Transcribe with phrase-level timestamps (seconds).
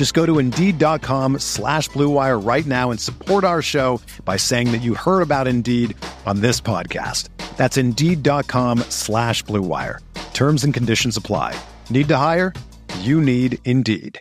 [0.00, 4.78] Just go to Indeed.com slash BlueWire right now and support our show by saying that
[4.78, 7.28] you heard about Indeed on this podcast.
[7.58, 9.98] That's Indeed.com slash BlueWire.
[10.32, 11.54] Terms and conditions apply.
[11.90, 12.54] Need to hire?
[13.00, 14.18] You need Indeed.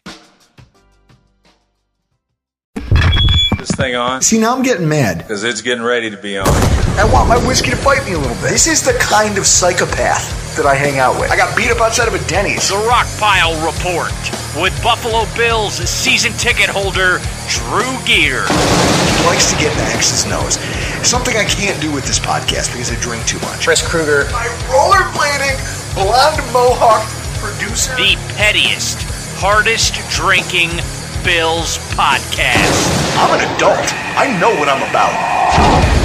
[2.76, 4.22] this thing on?
[4.22, 5.20] See, now I'm getting mad.
[5.20, 6.46] Because it's getting ready to be on.
[6.46, 8.50] I want my whiskey to fight me a little bit.
[8.50, 11.32] This is the kind of psychopath that I hang out with.
[11.32, 12.68] I got beat up outside of a Denny's.
[12.68, 14.12] The Rockpile Report
[14.60, 18.44] with Buffalo Bills season ticket holder Drew Gear.
[18.44, 20.60] He likes to get in X's nose.
[21.08, 23.64] Something I can't do with this podcast because I drink too much.
[23.64, 24.28] Chris Kruger.
[24.36, 25.56] My rollerblading,
[25.96, 27.08] blonde mohawk
[27.40, 27.96] producer.
[27.96, 29.00] The pettiest,
[29.40, 30.76] hardest drinking
[31.24, 32.84] Bills podcast.
[33.16, 33.88] I'm an adult.
[34.20, 35.99] I know what I'm about.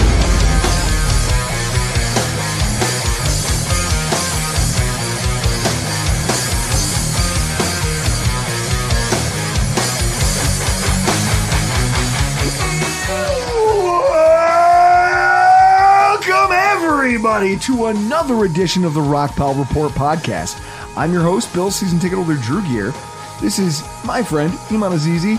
[17.45, 20.59] Everybody, to another edition of the Rockpile Report podcast.
[20.97, 22.95] I'm your host, Bill Season Ticket Holder Drew Gear.
[23.43, 25.37] This is my friend, Iman Azizi.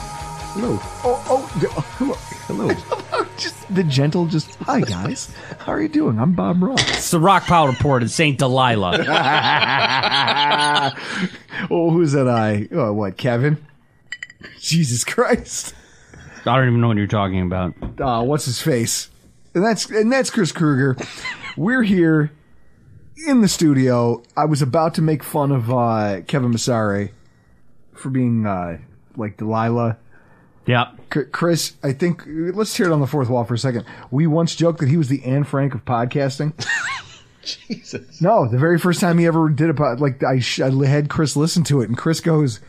[0.53, 0.77] Hello.
[1.03, 2.13] Oh, oh, d- oh, hello.
[2.69, 3.27] Hello.
[3.37, 5.33] just the gentle, just, hi, guys.
[5.57, 6.19] How are you doing?
[6.19, 6.79] I'm Bob Ross.
[6.91, 8.37] It's the Rockpile Report in St.
[8.37, 8.97] Delilah.
[11.71, 12.67] oh, who's that I?
[12.71, 13.57] Oh, what, Kevin?
[14.59, 15.73] Jesus Christ.
[16.45, 17.73] I don't even know what you're talking about.
[17.99, 19.09] uh, what's his face?
[19.55, 20.97] And that's and that's Chris Kruger.
[21.57, 22.31] We're here
[23.27, 24.23] in the studio.
[24.35, 27.11] I was about to make fun of uh, Kevin Masari
[27.93, 28.79] for being uh,
[29.15, 29.97] like Delilah.
[30.65, 30.91] Yeah.
[31.13, 33.85] C- Chris, I think let's tear it on the fourth wall for a second.
[34.11, 36.53] We once joked that he was the Anne Frank of podcasting.
[37.43, 38.19] Jesus.
[38.21, 41.09] No, the very first time he ever did a pod, like I, sh- I had
[41.09, 42.59] Chris listen to it, and Chris goes,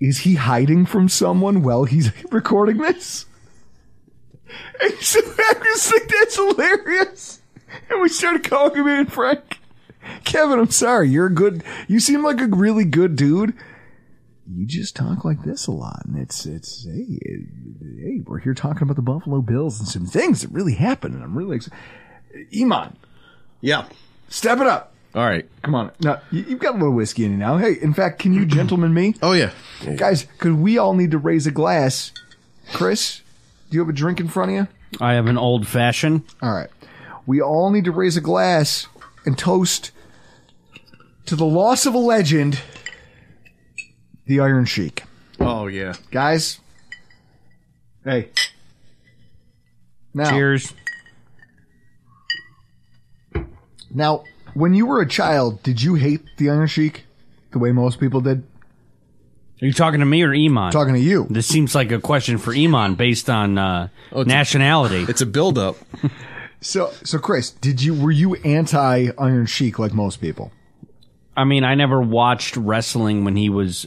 [0.00, 3.26] "Is he hiding from someone while he's recording this?"
[4.82, 7.39] And so I was like, "That's hilarious,"
[7.90, 9.58] and we started calling him Anne Frank.
[10.24, 11.08] Kevin, I'm sorry.
[11.08, 11.62] You're a good.
[11.88, 13.54] You seem like a really good dude.
[14.52, 17.18] You just talk like this a lot, and it's it's hey
[18.02, 21.22] hey we're here talking about the Buffalo Bills and some things that really happened, and
[21.22, 21.78] I'm really excited.
[22.58, 22.96] Iman,
[23.60, 23.84] Yeah.
[24.28, 24.92] step it up.
[25.14, 25.44] All right.
[25.62, 25.90] Come on.
[26.00, 27.58] Now, you- you've got a little whiskey in you now.
[27.58, 29.14] Hey, in fact, can you gentlemen me?
[29.22, 29.50] Oh yeah.
[29.96, 32.12] Guys, because we all need to raise a glass.
[32.72, 33.20] Chris,
[33.70, 34.68] do you have a drink in front of you?
[35.00, 36.22] I have an old fashioned.
[36.42, 36.70] All right.
[37.26, 38.86] We all need to raise a glass
[39.24, 39.90] and toast
[41.26, 42.60] to the loss of a legend,
[44.26, 45.04] the Iron Sheik.
[45.38, 45.94] Oh yeah.
[46.10, 46.60] Guys,
[48.04, 48.30] hey.
[50.12, 50.72] Now, Cheers.
[53.92, 57.04] now, when you were a child, did you hate the Iron Sheik
[57.52, 58.42] the way most people did?
[59.62, 60.72] Are you talking to me or Iman?
[60.72, 61.26] Talking to you.
[61.28, 65.04] this seems like a question for Iman based on uh, it's a- nationality.
[65.08, 65.76] It's a build up.
[66.60, 70.52] So, so Chris, did you were you anti Iron Sheik like most people?
[71.36, 73.86] I mean, I never watched wrestling when he was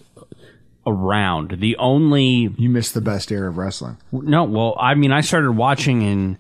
[0.85, 1.59] around.
[1.59, 3.97] The only You missed the best era of wrestling.
[4.11, 6.37] no, well, I mean, I started watching in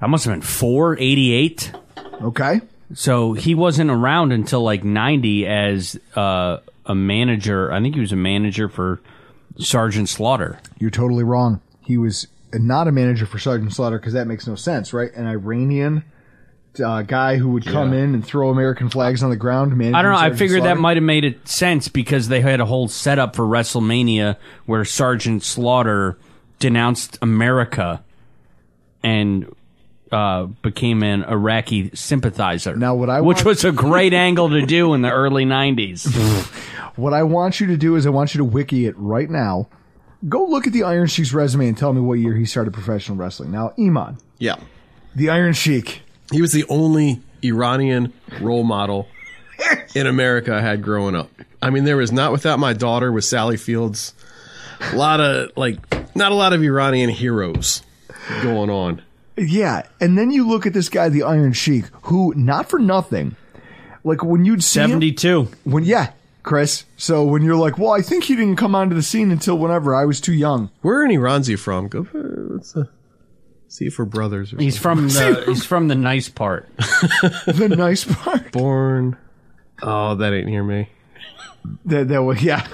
[0.00, 1.72] I must have been four eighty eight.
[2.20, 2.60] Okay.
[2.94, 7.72] So he wasn't around until like 90 as uh, a manager.
[7.72, 9.00] I think he was a manager for
[9.58, 10.58] Sergeant Slaughter.
[10.78, 11.62] You're totally wrong.
[11.80, 15.12] He was not a manager for Sergeant Slaughter because that makes no sense, right?
[15.14, 16.04] An Iranian
[16.82, 19.72] uh, guy who would come in and throw American flags on the ground.
[19.72, 20.16] I don't know.
[20.16, 23.36] I Sergeant figured that might have made it sense because they had a whole setup
[23.36, 26.18] for WrestleMania where Sergeant Slaughter
[26.58, 28.02] denounced America
[29.02, 29.54] and
[30.10, 32.76] uh, became an Iraqi sympathizer.
[32.76, 36.58] Now, what I which was a great angle to do in the early '90s.
[36.96, 39.68] What I want you to do is I want you to wiki it right now.
[40.28, 43.16] Go look at the Iron Sheik's resume and tell me what year he started professional
[43.18, 43.50] wrestling.
[43.50, 44.56] Now, Iman, Yeah.
[45.16, 46.02] the Iron Sheik.
[46.30, 49.08] He was the only Iranian role model
[49.94, 51.28] in America I had growing up.
[51.60, 54.14] I mean, there was not without my daughter with Sally Fields.
[54.92, 55.78] A lot of like,
[56.16, 57.82] not a lot of Iranian heroes
[58.42, 59.02] going on.
[59.36, 63.34] Yeah, and then you look at this guy, the Iron Sheik, who not for nothing,
[64.04, 65.48] like when you'd see him, Seventy-two.
[65.64, 66.10] when yeah,
[66.42, 66.84] Chris.
[66.96, 69.94] So when you're like, well, I think he didn't come onto the scene until whenever
[69.94, 70.70] I was too young.
[70.80, 71.88] Where in Iran's he from?
[71.88, 72.84] Go for let's uh,
[73.68, 74.52] see if we're brothers.
[74.52, 76.68] Or He's from the he's from the nice part.
[77.46, 79.16] the nice part born.
[79.82, 80.88] Oh, that ain't near me.
[81.86, 82.66] that that was yeah,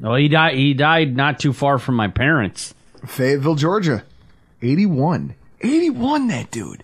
[0.00, 0.56] Well, he died.
[0.56, 2.74] He died not too far from my parents.
[3.06, 4.02] Fayetteville, Georgia,
[4.62, 5.34] 81.
[5.60, 6.82] 81, that dude.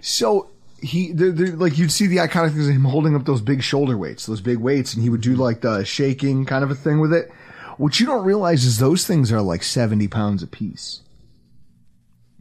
[0.00, 0.50] So
[0.82, 3.62] he, they're, they're, like, you'd see the iconic things of him holding up those big
[3.62, 6.74] shoulder weights, those big weights, and he would do like the shaking kind of a
[6.74, 7.30] thing with it.
[7.78, 11.00] What you don't realize is those things are like 70 pounds a piece.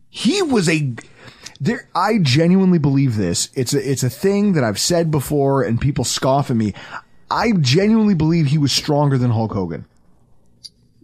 [0.10, 0.94] He was a,
[1.60, 3.50] there, I genuinely believe this.
[3.54, 6.74] It's a, it's a thing that I've said before and people scoff at me.
[7.30, 9.86] I genuinely believe he was stronger than Hulk Hogan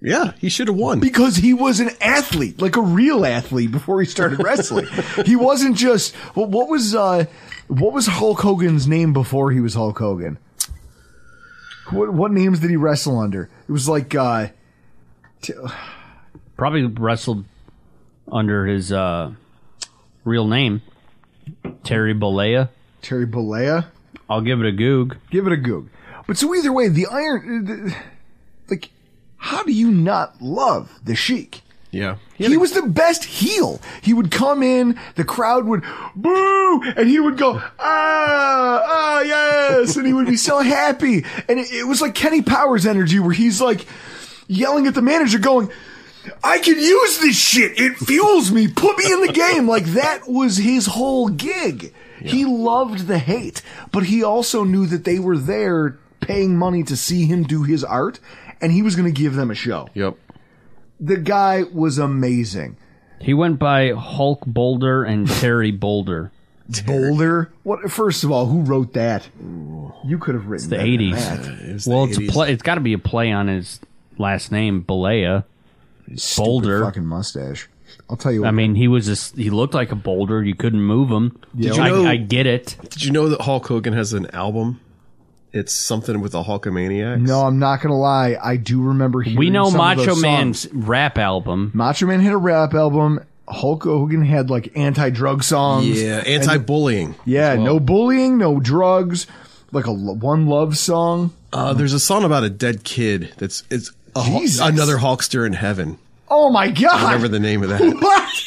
[0.02, 1.00] Yeah, he should have won.
[1.00, 4.88] because he was an athlete, like a real athlete before he started wrestling.
[5.26, 7.26] he wasn't just well, what was uh
[7.68, 10.38] what was Hulk Hogan's name before he was Hulk Hogan?
[11.90, 13.50] What what names did he wrestle under?
[13.68, 14.48] It was like uh
[15.42, 15.54] t-
[16.58, 17.46] Probably wrestled
[18.32, 19.32] under his uh,
[20.26, 20.82] real name,
[21.84, 22.70] Terry Bollea.
[23.02, 23.86] Terry Bollea.
[24.30, 25.18] I'll give it a goog.
[25.30, 25.90] Give it a goog.
[26.26, 27.96] But so either way, the Iron uh,
[28.70, 28.90] like
[29.38, 31.62] how do you not love the Sheik?
[31.90, 33.80] Yeah, He was the best heel.
[34.02, 35.84] He would come in, the crowd would
[36.16, 41.24] boo, and he would go, ah, ah, yes, and he would be so happy.
[41.48, 43.86] And it, it was like Kenny Powers energy where he's like
[44.48, 45.72] yelling at the manager going,
[46.44, 47.80] I can use this shit.
[47.80, 48.68] It fuels me.
[48.68, 49.66] Put me in the game.
[49.68, 51.94] Like that was his whole gig.
[52.20, 53.62] He loved the hate,
[53.92, 57.84] but he also knew that they were there paying money to see him do his
[57.84, 58.20] art
[58.62, 59.88] and he was going to give them a show.
[59.94, 60.16] Yep.
[61.00, 62.78] The guy was amazing.
[63.22, 66.32] He went by Hulk Boulder and Terry Boulder.
[66.86, 67.52] Boulder.
[67.64, 67.90] What?
[67.92, 69.28] First of all, who wrote that?
[70.06, 71.16] You could have written The better eighties.
[71.16, 71.90] that.
[71.92, 72.52] Well, it's a play.
[72.52, 73.80] It's got to be a play on his
[74.18, 75.46] last name, Bollea.
[76.16, 76.84] Stupid Boulder.
[76.86, 77.70] fucking mustache.
[78.10, 78.42] I'll tell you.
[78.42, 80.44] What, I mean, he was a, s- he looked like a boulder.
[80.44, 81.40] You couldn't move him.
[81.56, 82.76] Did you I, I get it.
[82.90, 84.80] Did you know that Hulk Hogan has an album?
[85.58, 87.20] It's something with the Hulkamaniacs.
[87.22, 88.38] no, I'm not gonna lie.
[88.42, 89.22] I do remember.
[89.22, 90.74] Hearing We know some of Macho those Man's songs.
[90.74, 91.72] rap album.
[91.74, 93.20] Macho Man had a rap album.
[93.50, 96.02] Hulk Hogan had like anti-drug songs.
[96.02, 97.16] Yeah, anti-bullying.
[97.26, 97.64] Yeah, well.
[97.64, 99.26] no bullying, no drugs.
[99.72, 101.34] Like a lo- one love song.
[101.54, 103.34] Uh, there's a song about a dead kid.
[103.38, 104.60] That's it's a, Hul- Jesus.
[104.66, 105.98] another Hulkster in heaven.
[106.30, 107.04] Oh my god!
[107.04, 107.82] Whatever the name of that.
[108.02, 108.44] What?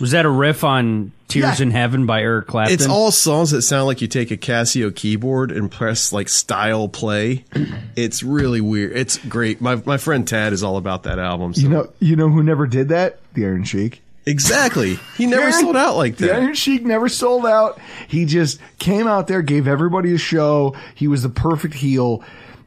[0.00, 1.64] Was that a riff on "Tears Yeah.
[1.66, 2.72] in Heaven" by Eric Clapton?
[2.74, 6.88] It's all songs that sound like you take a Casio keyboard and press like style
[6.88, 7.44] play.
[7.96, 8.96] It's really weird.
[8.96, 9.60] It's great.
[9.60, 11.52] My my friend Tad is all about that album.
[11.54, 11.62] So.
[11.62, 13.18] You know, you know who never did that?
[13.34, 14.00] The Iron Sheik.
[14.24, 14.98] exactly.
[15.16, 16.26] He never Iron- sold out like that.
[16.26, 16.34] The.
[16.34, 17.80] Iron Sheik never sold out.
[18.06, 20.76] He just came out there, gave everybody a show.
[20.94, 22.22] He was the perfect heel.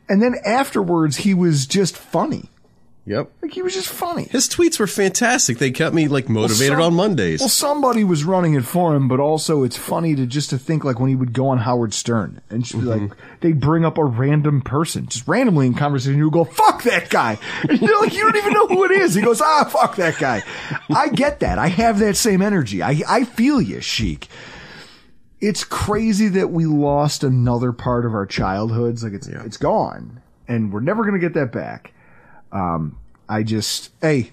[0.10, 2.50] And then afterwards, he was just funny.
[3.08, 3.32] Yep.
[3.42, 4.26] Like, he was just funny.
[4.26, 5.58] His tweets were fantastic.
[5.58, 7.40] They kept me like motivated some- on Mondays.
[7.40, 10.84] Well, somebody was running it for him, but also it's funny to just to think
[10.84, 13.06] like when he would go on Howard Stern and just be Mm-hmm.
[13.08, 16.20] like they'd bring up a random person just randomly in conversation.
[16.20, 18.92] You would go, "Fuck that guy," and you're like, you don't even know who it
[18.92, 19.16] is.
[19.16, 20.44] He goes, "Ah, fuck that guy."
[20.94, 21.58] I get that.
[21.58, 22.84] I have that same energy.
[22.84, 24.28] I I feel you, Sheik.
[25.40, 29.04] It's crazy that we lost another part of our childhoods.
[29.04, 31.94] Like it's it's gone, and we're never gonna get that back.
[32.52, 32.98] Um,
[33.30, 34.32] I just hey,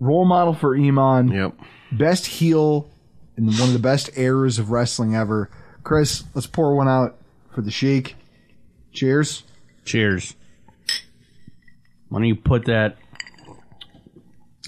[0.00, 1.54] role model for Iman yep.
[1.90, 2.88] best heel
[3.36, 5.50] and one of the best eras of wrestling ever.
[5.82, 7.16] Chris, let's pour one out
[7.52, 8.16] for the Sheik.
[8.92, 9.42] Cheers.
[9.84, 10.34] Cheers.
[12.08, 12.96] Why don't you put that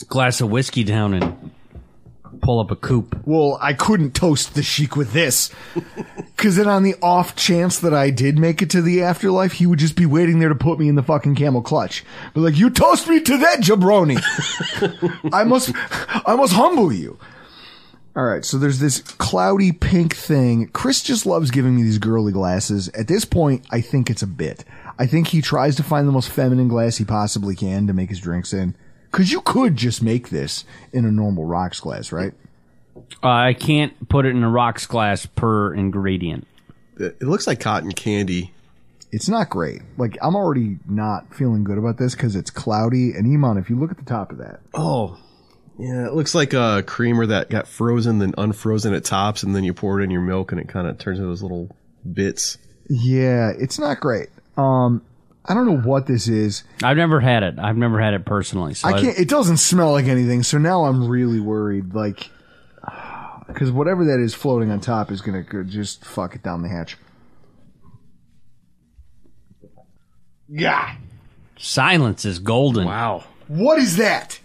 [0.09, 1.51] glass of whiskey down and
[2.41, 3.21] pull up a coop.
[3.25, 5.51] Well, I couldn't toast the Sheik with this.
[6.37, 9.67] Cause then on the off chance that I did make it to the afterlife, he
[9.67, 12.05] would just be waiting there to put me in the fucking camel clutch.
[12.35, 14.21] But like, you toast me to that jabroni.
[15.33, 15.73] I must,
[16.27, 17.19] I must humble you.
[18.17, 18.45] All right.
[18.45, 20.69] So there's this cloudy pink thing.
[20.69, 22.89] Chris just loves giving me these girly glasses.
[22.89, 24.65] At this point, I think it's a bit.
[24.99, 28.09] I think he tries to find the most feminine glass he possibly can to make
[28.09, 28.75] his drinks in.
[29.17, 32.35] Cause you could just make this in a normal rocks glass, right?
[33.23, 36.47] Uh, I can't put it in a rocks glass per ingredient.
[36.99, 38.53] It it looks like cotton candy.
[39.13, 39.81] it's not great.
[39.97, 43.13] Like I'm already not feeling good about this because it's cloudy.
[43.13, 45.17] And Iman, if you look at the top of that, Oh,
[45.79, 49.65] Yeah, it looks like a creamer that got frozen, then unfrozen at tops, and then
[49.65, 51.75] you pour it in your milk, and it kind of turns into those little
[52.11, 52.59] bits.
[52.91, 54.29] Yeah, it's not great.
[54.59, 55.03] Um,
[55.49, 56.65] I don't know what this is.
[56.83, 57.59] I've never had it.
[57.59, 58.75] I've never had it personally.
[58.75, 59.19] So I can't.
[59.19, 60.43] It doesn't smell like anything.
[60.43, 61.95] So now I'm really worried.
[61.95, 62.31] Like,
[63.47, 66.69] because whatever that is floating on top is gonna go- just fuck it down the
[66.69, 66.97] hatch.
[70.49, 70.97] Yeah.
[71.59, 72.87] silence is golden.
[72.87, 73.25] Wow.
[73.49, 74.41] What is that?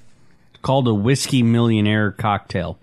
[0.51, 2.79] It's called a whiskey millionaire cocktail.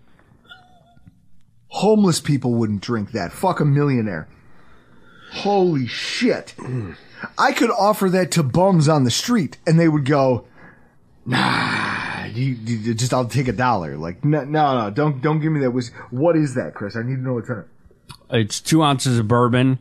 [1.68, 3.32] Homeless people wouldn't drink that.
[3.32, 4.28] Fuck a millionaire.
[5.32, 6.54] Holy shit.
[6.58, 6.96] Mm.
[7.36, 10.46] I could offer that to bums on the street and they would go,
[11.26, 13.96] nah, you, you- just, I'll take a dollar.
[13.96, 15.94] Like, no, no, no, don't, don't give me that whiskey.
[16.10, 16.96] What is that, Chris?
[16.96, 17.66] I need to know what's in it.
[18.30, 19.78] It's two ounces of bourbon,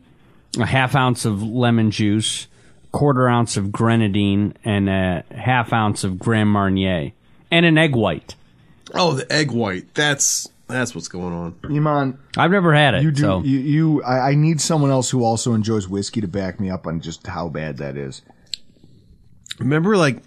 [0.58, 2.46] a half ounce of lemon juice,
[2.92, 7.12] quarter ounce of grenadine, and a half ounce of Grand Marnier,
[7.50, 8.34] and an egg white.
[8.94, 9.92] Oh, the egg white.
[9.94, 11.56] That's that's what's going on.
[11.64, 13.02] Iman, I've never had it.
[13.02, 13.42] you do, so.
[13.42, 16.86] you, you I, I need someone else who also enjoys whiskey to back me up
[16.86, 18.22] on just how bad that is.
[19.58, 20.22] Remember, like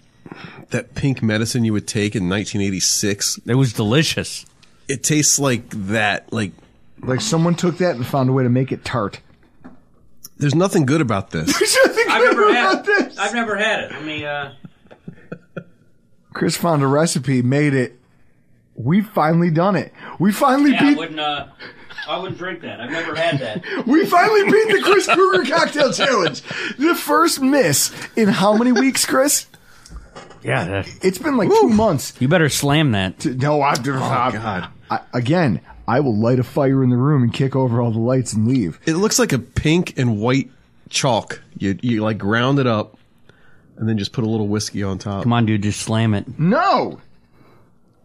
[0.70, 3.40] that pink medicine you would take in 1986?
[3.46, 4.44] it was delicious.
[4.88, 6.32] It tastes like that.
[6.32, 6.52] Like
[7.00, 9.20] Like someone took that and found a way to make it tart.
[10.38, 11.50] there's nothing good about this.
[12.08, 13.18] I've never had this.
[13.18, 13.92] I've never had it.
[13.92, 14.26] Let me.
[14.26, 14.50] Uh...
[16.32, 17.98] Chris found a recipe, made it.
[18.74, 19.92] We've finally done it.
[20.18, 20.96] We finally beat.
[20.96, 21.20] wouldn't.
[21.20, 21.48] Uh,
[22.08, 22.80] I wouldn't drink that.
[22.80, 23.64] I've never had that.
[23.86, 26.42] We finally beat the Chris Kruger cocktail challenge.
[26.78, 29.46] The first miss in how many weeks, Chris?
[30.42, 32.14] yeah, that, It's been like two months.
[32.18, 33.24] you better slam that.
[33.24, 33.82] No, I, oh,
[34.32, 34.68] God.
[34.90, 38.00] I, again, I will light a fire in the room and kick over all the
[38.00, 38.80] lights and leave.
[38.84, 40.50] It looks like a pink and white
[40.88, 41.40] chalk.
[41.58, 42.98] You you like ground it up,
[43.76, 45.22] and then just put a little whiskey on top.
[45.22, 46.26] Come on, dude, just slam it.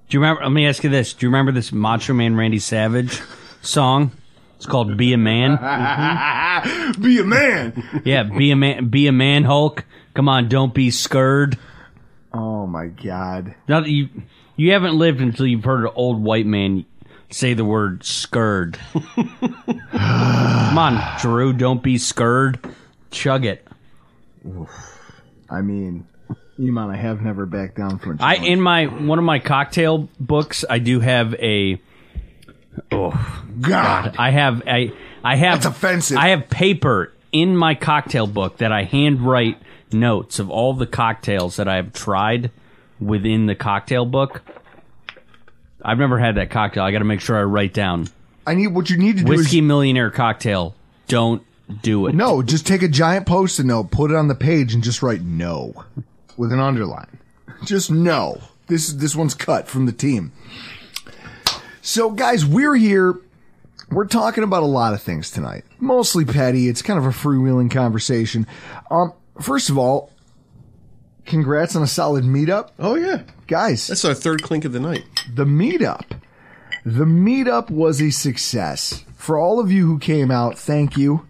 [0.09, 0.43] Do you remember?
[0.43, 3.21] Let me ask you this: Do you remember this Macho Man Randy Savage
[3.61, 4.11] song?
[4.55, 5.57] It's called "Be a Man."
[7.01, 7.83] Be a man.
[8.05, 8.87] Yeah, be a man.
[8.89, 9.83] Be a man, Hulk.
[10.13, 11.57] Come on, don't be scared.
[12.33, 13.53] Oh my god.
[13.67, 14.09] Now that you
[14.55, 16.85] you haven't lived until you've heard an old white man
[17.29, 22.59] say the word "scared." Come on, Drew, don't be scared.
[23.11, 23.67] Chug it.
[25.49, 26.07] I mean,
[26.59, 28.51] Iman, I have never backed down from a I challenge.
[28.53, 31.79] in my one of my cocktail books, I do have a.
[32.91, 34.15] Oh God.
[34.17, 36.17] I have I I have That's offensive.
[36.17, 39.57] I have paper in my cocktail book that I handwrite
[39.91, 42.51] notes of all the cocktails that I have tried
[42.99, 44.41] within the cocktail book.
[45.83, 46.83] I've never had that cocktail.
[46.83, 48.07] I got to make sure I write down
[48.47, 50.73] I need what you need to do whiskey is millionaire cocktail.
[51.07, 51.43] Don't
[51.81, 52.15] do it.
[52.15, 55.21] no, just take a giant post-it note, put it on the page, and just write
[55.21, 55.83] no
[56.37, 57.17] with an underline.
[57.65, 58.39] Just no.
[58.67, 60.31] This this one's cut from the team.
[61.81, 63.15] So, guys, we're here.
[63.89, 65.63] We're talking about a lot of things tonight.
[65.79, 66.67] Mostly petty.
[66.67, 68.45] It's kind of a freewheeling conversation.
[68.91, 70.11] Um, first of all,
[71.25, 73.87] congrats on a solid meetup, Oh yeah, guys.
[73.87, 75.05] that's our third clink of the night.
[75.33, 76.03] the meetup.
[76.85, 79.03] The meetup was a success.
[79.15, 81.25] For all of you who came out, thank you.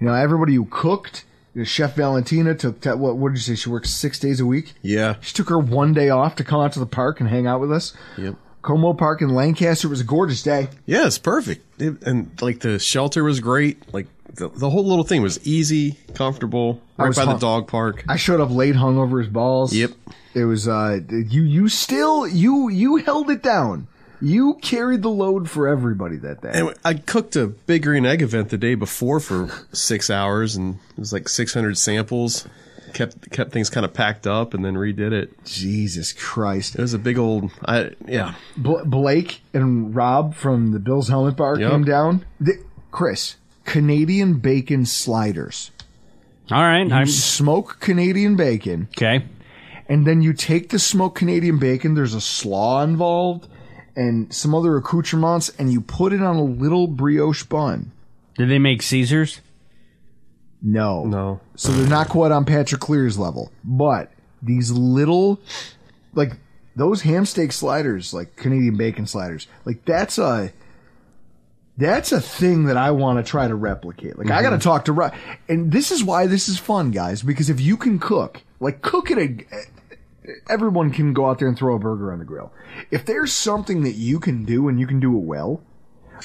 [0.00, 1.24] You know, everybody who cooked.
[1.62, 3.54] Chef Valentina took, what, what did you say?
[3.54, 4.72] She works six days a week?
[4.82, 5.14] Yeah.
[5.20, 7.60] She took her one day off to come out to the park and hang out
[7.60, 7.92] with us.
[8.18, 8.34] Yep.
[8.62, 10.68] Como Park in Lancaster was a gorgeous day.
[10.86, 11.64] Yeah, it's perfect.
[11.80, 13.92] It- and like the shelter was great.
[13.92, 18.04] Like the, the whole little thing was easy, comfortable, right by the dog park.
[18.08, 19.74] I showed up late, hung over his balls.
[19.74, 19.90] Yep.
[20.34, 23.86] It was, uh, you, you still, you, you held it down.
[24.20, 26.50] You carried the load for everybody that day.
[26.54, 30.76] And I cooked a big green egg event the day before for six hours, and
[30.96, 32.46] it was like 600 samples.
[32.92, 35.44] Kept kept things kind of packed up, and then redid it.
[35.44, 36.76] Jesus Christ.
[36.76, 38.34] It was a big old, I yeah.
[38.56, 41.70] Bl- Blake and Rob from the Bills Helmet Bar Yep.
[41.72, 42.24] came down.
[42.40, 45.72] The- Chris, Canadian bacon sliders.
[46.52, 46.90] All right.
[46.92, 49.24] I'm Smoke Canadian bacon, okay.
[49.88, 51.94] and then you take the smoked Canadian bacon.
[51.94, 53.48] There's a slaw involved
[53.96, 57.92] and some other accoutrements, and you put it on a little brioche bun.
[58.36, 59.40] Did they make Caesars?
[60.66, 64.10] No, No, So they're not quite on Patrick Clear's level, but
[64.42, 65.38] these little,
[66.14, 66.32] like
[66.74, 70.52] those ham steak sliders, like Canadian bacon sliders, like that's a,
[71.76, 74.16] that's a thing that I want to try to replicate.
[74.18, 74.62] Like I got to mm-hmm.
[74.62, 75.12] talk to Rob,
[75.48, 77.22] and this is why this is fun, guys.
[77.22, 79.44] Because if you can cook, like cook it a.
[80.48, 82.52] Everyone can go out there and throw a burger on the grill.
[82.90, 85.62] If there's something that you can do and you can do it well,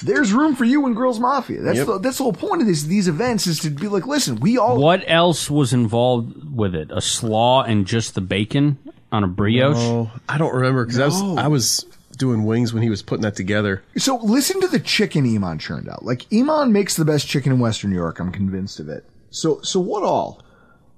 [0.04, 1.62] there's room for you in Grills Mafia.
[1.62, 1.88] That's Yep.
[1.88, 4.58] the, that's the whole point of this, these events is to be like, listen, we
[4.58, 6.92] all What else was involved with it?
[6.92, 8.78] A slaw and just the bacon
[9.12, 9.76] on a brioche?
[9.78, 11.86] oh, I don't remember because I was I was
[12.18, 13.82] doing wings when he was putting that together.
[13.98, 16.06] So listen to the chicken Iman churned out.
[16.06, 18.20] Like Iman makes the best chicken in Western New York.
[18.20, 19.04] I'm convinced of it.
[19.32, 20.42] So so what all?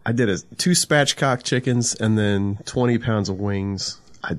[0.06, 4.00] I did a two spatchcock chickens and then 20 pounds of wings.
[4.24, 4.36] I,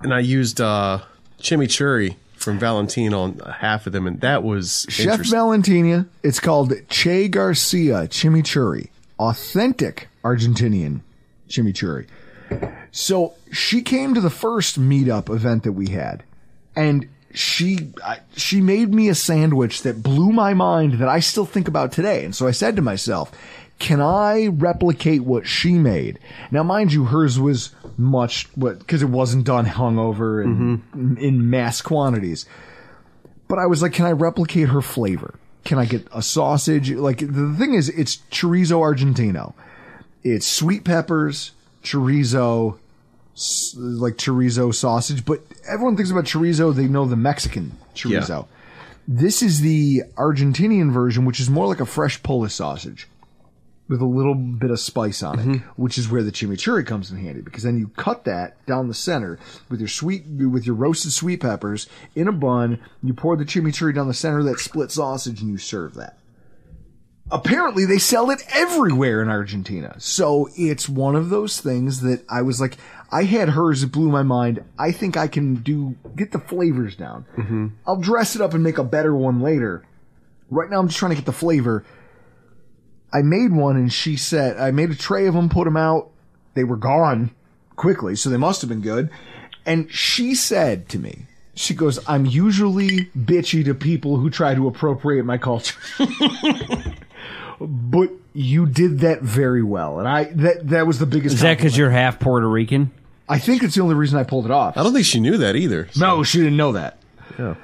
[0.00, 1.00] and I used uh,
[1.40, 5.20] chimichurri from Valentino on half of them, and that was Chef.
[5.20, 6.06] Valentina.
[6.22, 11.00] It's called Che Garcia Chimichurri, authentic Argentinian
[11.48, 12.06] chimichurri.
[12.92, 16.22] So she came to the first meetup event that we had,
[16.76, 21.44] and she I, she made me a sandwich that blew my mind that I still
[21.44, 22.24] think about today.
[22.24, 23.32] And so I said to myself,
[23.78, 26.18] "Can I replicate what she made?"
[26.50, 31.16] Now, mind you, hers was much what because it wasn't done hungover and mm-hmm.
[31.18, 32.46] in mass quantities.
[33.48, 35.34] But I was like, can I replicate her flavor?
[35.64, 36.90] Can I get a sausage?
[36.90, 39.54] Like the thing is, it's chorizo argentino.
[40.22, 42.78] It's sweet peppers, chorizo,
[43.76, 45.24] like chorizo sausage.
[45.24, 48.46] But everyone thinks about chorizo; they know the Mexican chorizo.
[49.06, 53.08] This is the Argentinian version, which is more like a fresh Polish sausage
[53.88, 55.82] with a little bit of spice on it, mm-hmm.
[55.82, 58.94] which is where the chimichurri comes in handy because then you cut that down the
[58.94, 59.38] center
[59.70, 62.80] with your sweet with your roasted sweet peppers in a bun.
[63.02, 66.18] You pour the chimichurri down the center of that split sausage and you serve that.
[67.30, 69.94] Apparently, they sell it everywhere in Argentina.
[69.98, 72.78] So it's one of those things that I was like,
[73.12, 74.64] I had hers, it blew my mind.
[74.78, 77.26] I think I can do, get the flavors down.
[77.36, 77.66] Mm-hmm.
[77.86, 79.84] I'll dress it up and make a better one later.
[80.50, 81.84] Right now, I'm just trying to get the flavor.
[83.12, 86.10] I made one and she said, I made a tray of them, put them out.
[86.54, 87.30] They were gone
[87.76, 89.10] quickly, so they must have been good.
[89.64, 94.66] And she said to me, she goes, I'm usually bitchy to people who try to
[94.68, 95.78] appropriate my culture.
[97.60, 99.98] but you did that very well.
[99.98, 101.34] And I, that, that was the biggest.
[101.34, 102.92] Is that because you're half Puerto Rican?
[103.28, 104.76] I think it's the only reason I pulled it off.
[104.76, 105.88] I don't think she knew that either.
[105.96, 106.98] No, she didn't know that.
[107.38, 107.56] Yeah.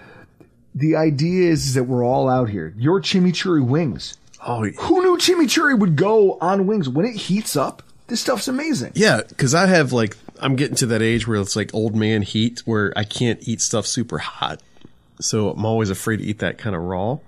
[0.74, 2.74] The idea is, is that we're all out here.
[2.76, 4.18] Your chimichurri wings.
[4.46, 6.88] Oh, Who knew chimichurri would go on wings?
[6.88, 8.92] When it heats up, this stuff's amazing.
[8.94, 12.22] yeah, because I have like, I'm getting to that age where it's like old man
[12.22, 14.60] heat where I can't eat stuff super hot.
[15.20, 17.18] So I'm always afraid to eat that kind of raw.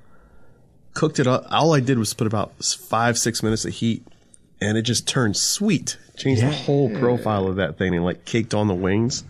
[0.95, 1.47] Cooked it up.
[1.51, 4.07] All I did was put about five, six minutes of heat
[4.61, 5.97] and it just turned sweet.
[6.17, 9.25] Changed the whole profile of that thing and like caked on the wings.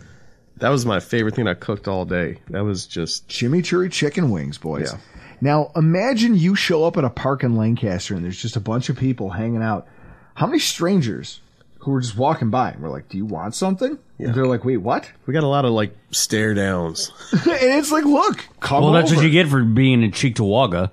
[0.57, 2.39] That was my favorite thing I cooked all day.
[2.49, 4.91] That was just Chimichurri chicken wings, boys.
[4.91, 4.99] Yeah.
[5.41, 8.89] Now, imagine you show up at a park in Lancaster and there's just a bunch
[8.89, 9.87] of people hanging out.
[10.33, 11.41] How many strangers
[11.79, 14.65] who were just walking by and we're like, "Do you want something?" And they're like,
[14.65, 17.11] "Wait, what?" we got a lot of like stare downs.
[17.31, 20.91] and it's like, "Look, come Well, that's over." what you get for being in Cheektowaga.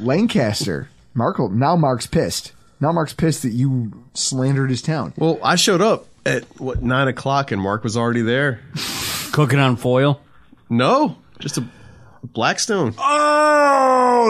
[0.00, 0.88] Lancaster.
[1.14, 1.48] Markle.
[1.50, 2.52] Now Mark's pissed.
[2.80, 5.12] Now Mark's pissed that you slandered his town.
[5.16, 8.60] Well, I showed up at what nine o'clock and Mark was already there.
[9.32, 10.20] Cooking on foil.
[10.70, 11.64] No, just a
[12.24, 12.94] Blackstone.
[12.98, 13.02] Oh,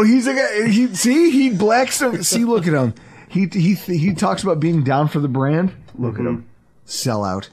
[0.03, 0.69] he's a guy.
[0.69, 2.23] He see he Blackstone.
[2.23, 2.95] see, look at him.
[3.29, 5.73] He he he talks about being down for the brand.
[5.99, 6.47] Look at him,
[6.85, 7.49] sell out.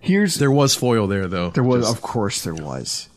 [0.00, 1.50] Here's There was foil there though.
[1.50, 3.08] There was, Just- of course, there was.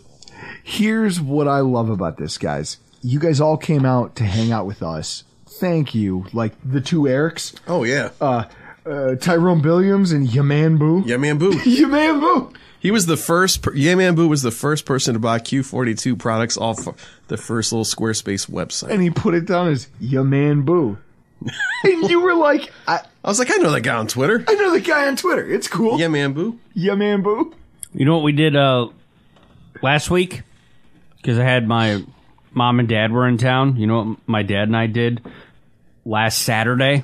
[0.63, 2.77] Here's what I love about this, guys.
[3.01, 5.23] You guys all came out to hang out with us.
[5.47, 6.25] Thank you.
[6.33, 8.45] Like the two Erics, oh yeah, uh,
[8.85, 11.03] uh, Tyrone Williams and Yaman Boo.
[11.05, 11.51] yeah, man, boo.
[11.65, 12.53] Yaman Boo.
[12.79, 13.61] He was the first.
[13.61, 16.87] Per- yeah, man, boo was the first person to buy Q42 products off
[17.27, 18.89] the first little Squarespace website.
[18.91, 20.97] And he put it down as Yaman Boo.
[21.83, 24.43] and you were like, I, I was like, I know that guy on Twitter.
[24.47, 25.49] I know the guy on Twitter.
[25.49, 25.99] It's cool.
[25.99, 26.59] Yeah, man, boo.
[26.73, 27.53] Yaman Boo.
[27.93, 28.89] You know what we did uh,
[29.81, 30.43] last week?
[31.17, 32.03] Because I had my
[32.51, 33.77] mom and dad were in town.
[33.77, 35.21] You know what my dad and I did
[36.05, 37.03] last Saturday?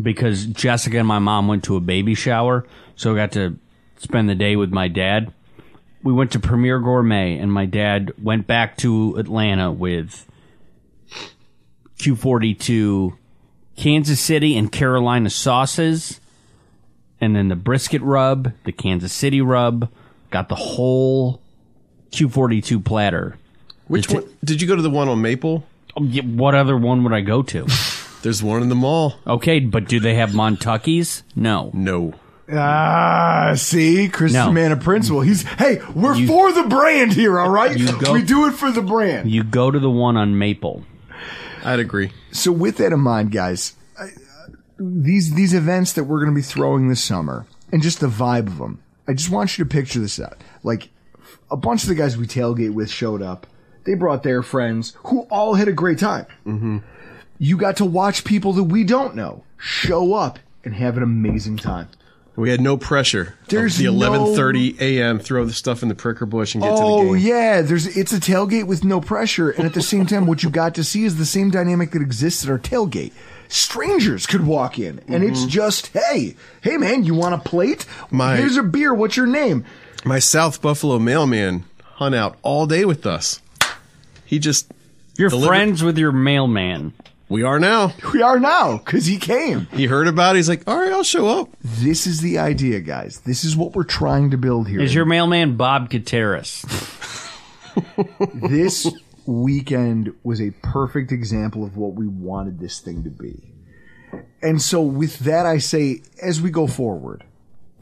[0.00, 3.58] Because Jessica and my mom went to a baby shower, so I got to
[4.00, 5.32] spend the day with my dad.
[6.02, 10.26] We went to Premier Gourmet, and my dad went back to Atlanta with
[11.98, 13.16] Q42
[13.76, 16.20] Kansas City and Carolina sauces
[17.20, 19.90] and then the brisket rub, the Kansas City rub,
[20.30, 21.40] got the whole
[22.12, 23.36] Q42 platter.
[23.86, 24.36] Which Did one?
[24.42, 25.66] Did you go to the one on Maple?
[25.96, 27.66] Oh, What other one would I go to?
[28.22, 29.14] There's one in the mall.
[29.26, 31.22] Okay, but do they have Montucky's?
[31.34, 31.70] No.
[31.72, 32.14] No.
[32.52, 34.42] Ah, see, Chris No.
[34.42, 35.20] is a man of principle.
[35.20, 37.76] He's hey, we're You- for the brand here, all right?
[38.00, 39.30] Go- we do it for the brand.
[39.30, 40.84] You go to the one on Maple.
[41.64, 42.10] I'd agree.
[42.32, 44.08] So with that in mind, guys, I, uh,
[44.78, 48.46] these these events that we're going to be throwing this summer and just the vibe
[48.46, 50.38] of them, I just want you to picture this out.
[50.62, 50.88] Like
[51.50, 53.46] a bunch of the guys we tailgate with showed up.
[53.84, 56.26] They brought their friends who all had a great time.
[56.46, 56.78] Mm-hmm.
[57.38, 61.56] You got to watch people that we don't know show up and have an amazing
[61.56, 61.88] time.
[62.36, 63.34] We had no pressure.
[63.48, 65.18] There's the no- 11:30 a.m.
[65.18, 67.08] Throw the stuff in the pricker bush and get to the oh, game.
[67.10, 70.42] Oh yeah, there's it's a tailgate with no pressure, and at the same time, what
[70.42, 73.12] you got to see is the same dynamic that exists at our tailgate.
[73.48, 75.48] Strangers could walk in, and it's mm-hmm.
[75.48, 77.84] just, hey, hey man, you want a plate?
[78.10, 78.94] My- Here's a beer.
[78.94, 79.64] What's your name?
[80.04, 81.64] My South Buffalo mailman
[81.94, 83.40] hung out all day with us.
[84.24, 84.72] He just
[85.18, 86.92] You're Deliver- friends with your mailman.
[87.30, 87.94] We are now.
[88.12, 89.66] We are now because he came.
[89.72, 90.40] He heard about it.
[90.40, 91.48] He's like, all right, I'll show up.
[91.62, 93.20] This is the idea, guys.
[93.20, 94.80] This is what we're trying to build here.
[94.80, 96.62] Is your mailman Bob Gutierrez?
[98.34, 98.90] this
[99.26, 103.54] weekend was a perfect example of what we wanted this thing to be.
[104.42, 107.22] And so, with that, I say, as we go forward,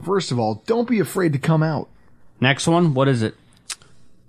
[0.05, 1.89] first of all, don't be afraid to come out.
[2.39, 3.35] Next one, what is it?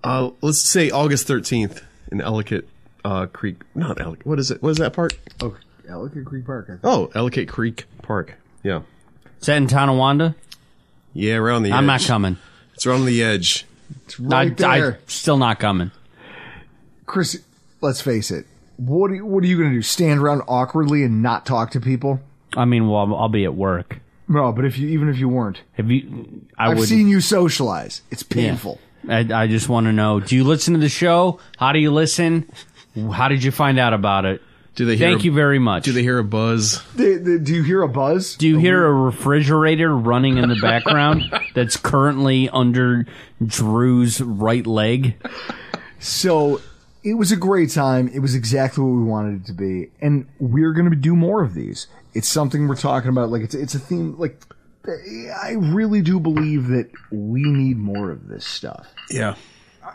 [0.03, 2.65] Uh, let's say August 13th in Ellicott
[3.05, 3.57] uh, Creek.
[3.75, 4.27] Not Ellicott.
[4.27, 4.63] What is it?
[4.63, 5.13] What is that park?
[5.41, 5.57] Oh,
[5.89, 6.67] Ellicott Creek Park.
[6.67, 6.81] I think.
[6.85, 8.35] Oh, Ellicott Creek Park.
[8.63, 8.83] Yeah.
[9.41, 10.35] Is that in Tonawanda?
[11.13, 11.77] Yeah, around the edge.
[11.77, 12.37] I'm not coming.
[12.75, 13.67] It's around the edge.
[14.05, 14.93] It's right I, there.
[14.95, 15.91] I still not coming.
[17.07, 17.43] Chris,
[17.81, 18.47] let's face it.
[18.77, 19.83] What are, you- what are you going to do?
[19.83, 22.21] Stand around awkwardly and not talk to people?
[22.57, 23.99] I mean, well, I'll, I'll be at work.
[24.29, 26.43] No, but if you even if you weren't, Have you?
[26.57, 26.89] I I've would.
[26.89, 28.03] seen you socialize.
[28.13, 28.35] It's yeah.
[28.51, 28.79] painful.
[29.09, 31.41] I, I just want to know: Do you listen to the show?
[31.59, 32.49] How do you listen?
[33.13, 34.43] How did you find out about it?
[34.75, 35.85] Do they hear Thank a, you very much.
[35.85, 36.83] Do they hear a buzz?
[36.95, 38.37] The- the- do you hear a buzz?
[38.37, 41.25] Do you hear a refrigerator running in the background
[41.55, 43.07] that's currently under
[43.45, 45.17] Drew's right leg?
[45.99, 46.61] So
[47.03, 48.09] it was a great time.
[48.09, 51.43] It was exactly what we wanted it to be, and we're going to do more
[51.43, 51.87] of these.
[52.15, 53.31] It's something we're talking about.
[53.31, 54.17] Like it's it's a theme.
[54.19, 54.43] Like
[55.43, 58.89] I really do believe that we need more of this stuff.
[59.11, 59.35] Yeah.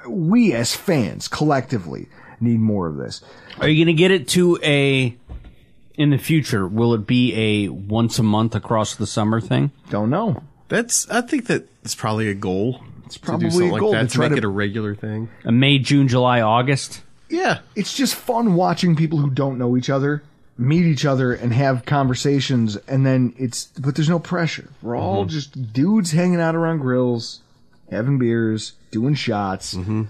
[0.07, 2.07] We as fans collectively
[2.39, 3.21] need more of this.
[3.59, 5.15] Are you going to get it to a
[5.95, 6.67] in the future?
[6.67, 9.71] Will it be a once a month across the summer thing?
[9.89, 10.43] Don't know.
[10.67, 11.09] That's.
[11.09, 12.81] I think that it's probably a goal.
[13.05, 14.43] It's probably to do something a goal like to that to try make to- it
[14.45, 15.29] a regular thing.
[15.43, 17.01] A May, June, July, August.
[17.29, 17.59] Yeah.
[17.75, 20.23] It's just fun watching people who don't know each other
[20.57, 24.69] meet each other and have conversations, and then it's but there's no pressure.
[24.81, 25.29] We're all mm-hmm.
[25.29, 27.41] just dudes hanging out around grills,
[27.89, 29.75] having beers, doing shots.
[29.75, 30.03] Mm-hmm.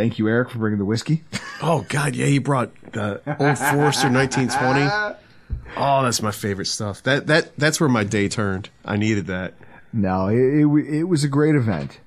[0.00, 1.24] Thank you, Eric, for bringing the whiskey.
[1.60, 2.24] Oh God, yeah.
[2.24, 5.18] He brought the Old Forester 1920.
[5.76, 7.02] Oh, that's my favorite stuff.
[7.02, 8.70] That that that's where my day turned.
[8.82, 9.52] I needed that.
[9.92, 12.00] no, it, it, it was a great event.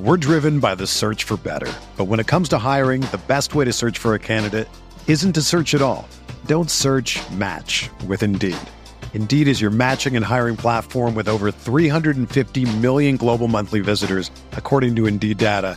[0.00, 1.70] We're driven by the search for better.
[1.98, 4.68] But when it comes to hiring, the best way to search for a candidate
[5.06, 6.08] isn't to search at all.
[6.46, 8.56] Don't search match with Indeed.
[9.12, 14.96] Indeed is your matching and hiring platform with over 350 million global monthly visitors, according
[14.96, 15.76] to Indeed data,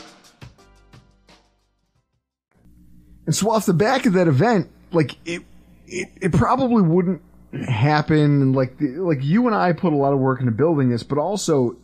[3.25, 5.43] And so off the back of that event, like it,
[5.87, 7.21] it, it probably wouldn't
[7.53, 8.53] happen.
[8.53, 11.17] Like, the, like you and I put a lot of work into building this, but
[11.17, 11.77] also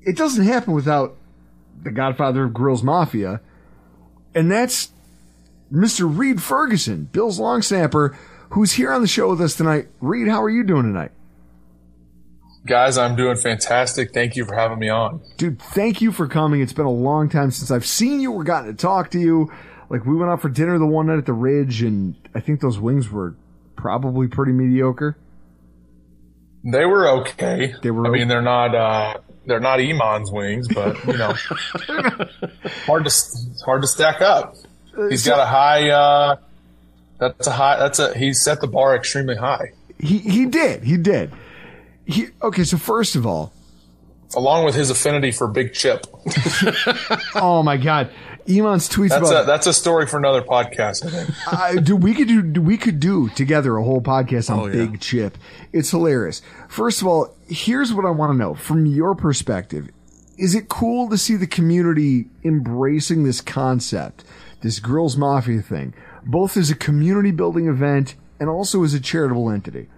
[0.00, 1.16] it doesn't happen without
[1.82, 3.40] the godfather of Grills Mafia.
[4.34, 4.90] And that's
[5.72, 6.10] Mr.
[6.10, 8.16] Reid Ferguson, Bill's long snapper,
[8.50, 9.88] who's here on the show with us tonight.
[10.00, 11.12] Reid, how are you doing tonight?
[12.64, 14.14] Guys, I'm doing fantastic.
[14.14, 15.20] Thank you for having me on.
[15.36, 16.60] Dude, thank you for coming.
[16.60, 19.52] It's been a long time since I've seen you or gotten to talk to you.
[19.92, 22.60] Like we went out for dinner the one night at the Ridge, and I think
[22.60, 23.34] those wings were
[23.76, 25.18] probably pretty mediocre.
[26.64, 27.74] They were okay.
[27.82, 28.74] They were I o- mean, they're not.
[28.74, 31.34] uh They're not Iman's wings, but you know,
[32.86, 33.12] hard to
[33.66, 34.56] hard to stack up.
[35.10, 35.90] He's got a high.
[35.90, 36.36] uh
[37.18, 37.78] That's a high.
[37.78, 38.16] That's a.
[38.16, 40.84] He set the bar extremely high, He he did.
[40.84, 41.32] He did.
[42.06, 42.64] He okay.
[42.64, 43.52] So first of all,
[44.34, 46.06] along with his affinity for Big Chip.
[47.34, 48.10] oh my God,
[48.48, 51.04] Iman's tweets That's about a that's a story for another podcast.
[51.06, 51.30] I think.
[51.52, 54.72] I, do we could do we could do together a whole podcast on Oh, yeah.
[54.86, 55.38] Big Chip.
[55.72, 56.42] It's hilarious.
[56.68, 59.88] First of all, here's what I want to know from your perspective:
[60.38, 64.24] Is it cool to see the community embracing this concept,
[64.60, 69.50] this Grills Mafia thing, both as a community building event and also as a charitable
[69.50, 69.88] entity?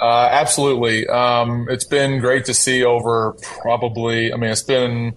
[0.00, 1.06] Uh, absolutely.
[1.06, 5.14] Um, it's been great to see over probably, I mean, it's been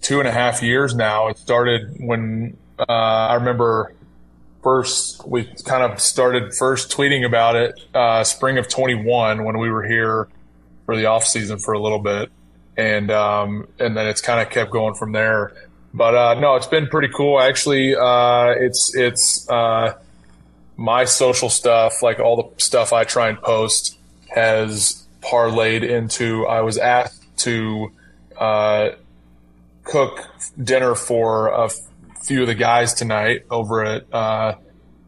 [0.00, 1.28] two and a half years now.
[1.28, 3.94] It started when uh, I remember
[4.62, 9.70] first, we kind of started first tweeting about it uh, spring of 21 when we
[9.70, 10.28] were here
[10.86, 12.30] for the off season for a little bit.
[12.76, 15.52] And, um, and then it's kind of kept going from there.
[15.92, 17.40] But uh, no, it's been pretty cool.
[17.40, 19.94] Actually, uh, it's it's uh,
[20.76, 26.46] my social stuff, like all the stuff I try and post, has parlayed into.
[26.46, 27.90] I was asked to
[28.38, 28.90] uh,
[29.90, 30.26] cook
[30.62, 31.76] dinner for a f-
[32.22, 34.54] few of the guys tonight over at uh,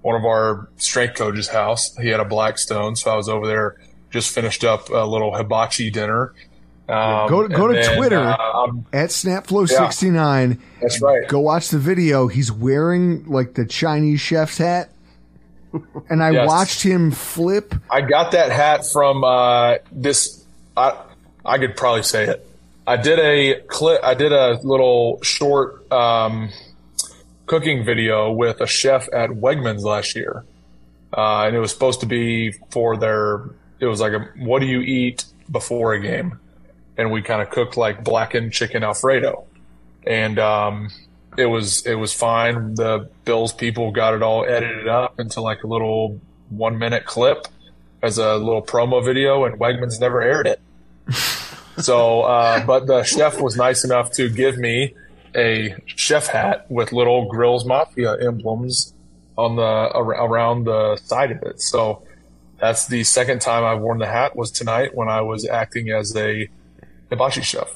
[0.03, 1.95] one of our strength coaches' house.
[1.97, 3.77] He had a Blackstone, so I was over there.
[4.11, 6.35] Just finished up a little hibachi dinner.
[6.89, 10.59] Um, go go to then, Twitter uh, um, at Snapflow69.
[10.81, 11.27] that's right.
[11.29, 12.27] Go watch the video.
[12.27, 14.91] He's wearing like the Chinese chef's hat.
[16.11, 16.47] And I Yes.
[16.49, 17.75] watched him flip.
[17.91, 20.45] I got that hat from uh, this.
[20.77, 21.01] I
[21.47, 22.47] I could probably say it.
[22.87, 24.01] I did a clip.
[24.03, 26.51] I did a little short um,
[27.47, 30.45] cooking video with a chef at Wegmans last year,
[31.17, 33.51] uh, and it was supposed to be for their.
[33.79, 36.41] It was like a what do you eat before a game,
[36.97, 39.45] and we kind of cooked like blackened chicken alfredo,
[40.05, 40.91] and um,
[41.39, 42.75] it was it was fine.
[42.75, 47.47] The Bills people got it all edited up into like a little one minute clip
[48.03, 50.61] as a little promo video, and Wegmans never aired it.
[51.79, 54.95] so, uh, but the chef was nice enough to give me
[55.35, 58.95] a chef hat with little Grills Mafia emblems
[59.37, 61.61] on the around the side of it.
[61.61, 62.03] So
[62.61, 66.15] that's the second time I've worn the hat was tonight when I was acting as
[66.17, 66.49] a
[67.11, 67.69] hibachi chef.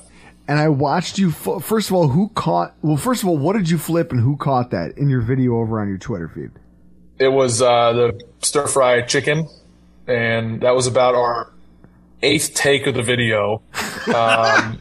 [0.48, 1.30] And I watched you.
[1.30, 2.74] F- first of all, who caught?
[2.82, 5.56] Well, first of all, what did you flip and who caught that in your video
[5.56, 6.52] over on your Twitter feed?
[7.18, 9.48] It was uh, the stir fry chicken,
[10.06, 11.52] and that was about our
[12.22, 13.62] eighth take of the video.
[14.14, 14.79] Um,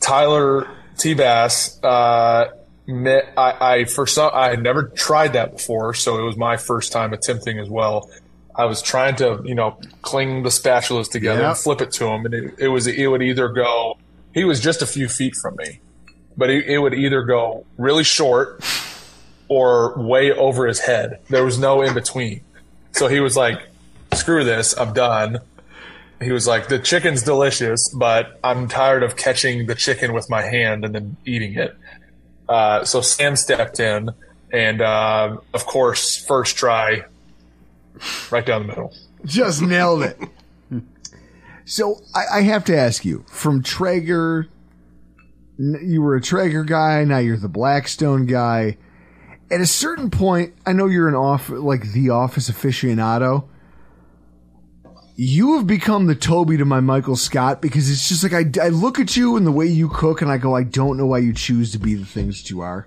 [0.00, 2.50] Tyler T Bass, uh,
[2.86, 6.56] met, I, I for some I had never tried that before, so it was my
[6.56, 8.10] first time attempting as well.
[8.54, 12.24] I was trying to, you know, cling the spatulas together and flip it to him,
[12.24, 13.98] and it, it was it would either go.
[14.32, 15.80] He was just a few feet from me,
[16.36, 18.64] but it, it would either go really short
[19.48, 21.20] or way over his head.
[21.28, 22.42] There was no in between.
[22.92, 23.60] So he was like,
[24.14, 25.40] "Screw this, I'm done."
[26.20, 30.42] He was like, "The chicken's delicious, but I'm tired of catching the chicken with my
[30.42, 31.76] hand and then eating it."
[32.48, 34.10] Uh, so Sam stepped in,
[34.52, 37.04] and uh, of course, first try,
[38.30, 38.94] right down the middle.
[39.24, 40.18] Just nailed it.
[41.64, 44.48] so I, I have to ask you, from Traeger,
[45.58, 48.76] you were a Traeger guy, now you're the Blackstone guy.
[49.50, 53.48] At a certain point, I know you're an off like the Office aficionado.
[55.18, 58.68] You have become the Toby to my Michael Scott because it's just like I, I
[58.68, 61.18] look at you and the way you cook and I go, I don't know why
[61.18, 62.86] you choose to be the things that you are.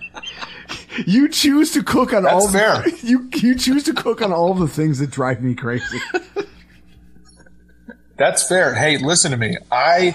[1.06, 2.82] you choose to cook on all fair.
[2.82, 5.98] The, you you choose to cook on all the things that drive me crazy.
[8.18, 8.74] That's fair.
[8.74, 9.56] Hey, listen to me.
[9.72, 10.14] I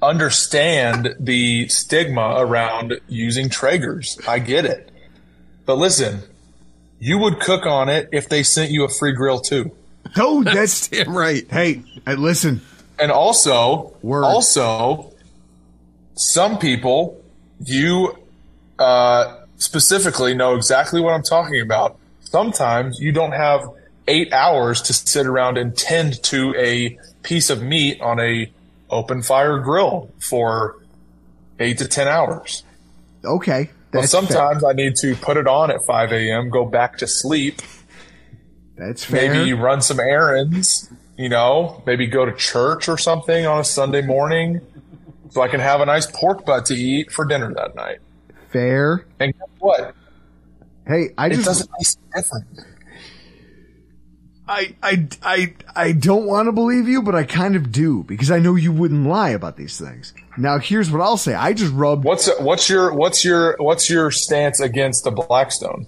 [0.00, 4.26] understand the stigma around using Traegers.
[4.26, 4.90] I get it.
[5.66, 6.22] But listen,
[6.98, 9.70] you would cook on it if they sent you a free grill too.
[10.16, 11.46] No, that's Damn right.
[11.50, 11.82] hey.
[12.06, 12.60] I, listen,
[12.98, 14.24] And also, Word.
[14.24, 15.12] also,
[16.14, 17.22] some people,
[17.64, 18.16] you
[18.78, 21.98] uh, specifically know exactly what I'm talking about.
[22.20, 23.68] Sometimes you don't have
[24.08, 28.50] eight hours to sit around and tend to a piece of meat on a
[28.90, 30.76] open fire grill for
[31.58, 32.62] eight to ten hours.
[33.24, 33.70] okay.
[33.92, 34.22] But That's fair.
[34.22, 37.62] sometimes I need to put it on at 5 a.m., go back to sleep,
[38.76, 39.32] that's fair.
[39.32, 43.64] maybe you run some errands, you know, maybe go to church or something on a
[43.64, 44.60] Sunday morning
[45.30, 47.98] so I can have a nice pork butt to eat for dinner that night.
[48.50, 49.06] fair.
[49.20, 49.94] And guess what?
[50.86, 52.46] Hey, I It just doesn't taste different.
[54.48, 58.30] I, I, I, I don't want to believe you, but I kind of do because
[58.30, 60.14] I know you wouldn't lie about these things.
[60.36, 61.34] Now, here's what I'll say.
[61.34, 62.04] I just rubbed.
[62.04, 65.86] What's what's your what's your what's your stance against the Blackstone?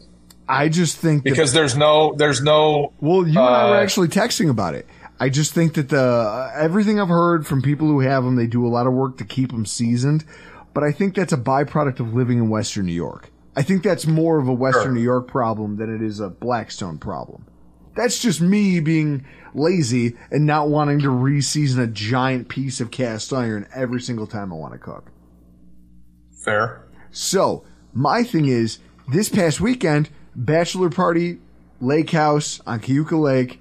[0.48, 3.82] I just think that, Because there's no there's no well, you and I were uh,
[3.82, 4.86] actually texting about it.
[5.20, 8.66] I just think that the everything I've heard from people who have them, they do
[8.66, 10.24] a lot of work to keep them seasoned.
[10.74, 13.30] But I think that's a byproduct of living in Western New York.
[13.56, 14.92] I think that's more of a Western Sure.
[14.92, 17.46] New York problem than it is a Blackstone problem.
[17.96, 23.32] That's just me being lazy and not wanting to re-season a giant piece of cast
[23.32, 25.10] iron every single time I want to cook.
[26.44, 26.86] fair.
[27.10, 28.78] So, my thing is,
[29.10, 31.38] This past weekend, bachelor party,
[31.80, 33.60] lake house on Cayuga Lake.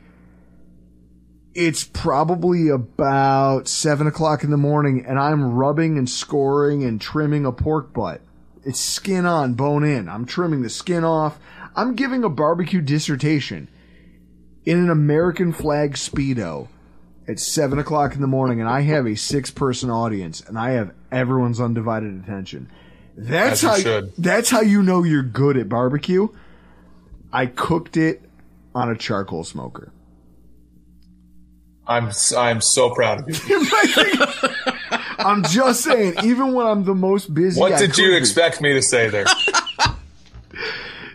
[1.54, 7.46] It's probably about seven o'clock in the morning, and I'm rubbing and scoring and trimming
[7.46, 8.22] a pork butt.
[8.64, 10.08] It's skin on, bone in.
[10.08, 11.40] I'm trimming the skin off.
[11.76, 13.70] I'm giving a barbecue dissertation
[14.66, 16.68] in an American flag Speedo
[17.28, 20.72] at seven o'clock in the morning, and I have a six person audience, and I
[20.72, 22.70] have everyone's undivided attention.
[23.16, 26.28] That's As how that's how you know you're good at barbecue.
[27.32, 28.22] I cooked it
[28.74, 29.92] on a charcoal smoker.
[31.86, 33.66] I'm I'm so proud of you.
[35.20, 38.16] I'm just saying, even when I'm the most busy, What I did you be.
[38.18, 39.26] expect me to say there?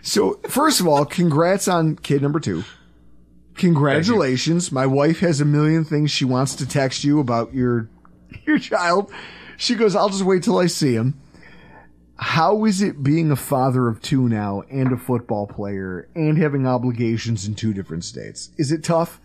[0.05, 2.65] So, first of all, congrats on kid number two.
[3.55, 4.69] Congratulations.
[4.69, 7.87] My wife has a million things she wants to text you about your
[8.45, 9.09] your child.
[9.55, 11.19] She goes, "I'll just wait till I see him."
[12.23, 16.65] How is it being a father of two now and a football player and having
[16.65, 18.49] obligations in two different states?
[18.57, 19.19] Is it tough?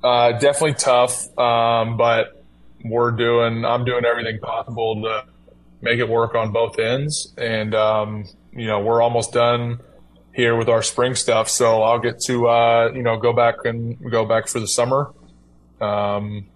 [0.00, 2.44] Uh, definitely tough, um, but
[2.84, 3.64] we're doing.
[3.64, 5.24] I'm doing everything possible to
[5.82, 9.80] make it work on both ends, and um, you know we're almost done
[10.32, 11.48] here with our spring stuff.
[11.48, 15.12] So I'll get to uh, you know go back and go back for the summer.
[15.80, 16.46] Um,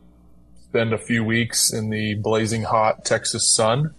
[0.63, 3.95] spend a few weeks in the blazing hot Texas sun,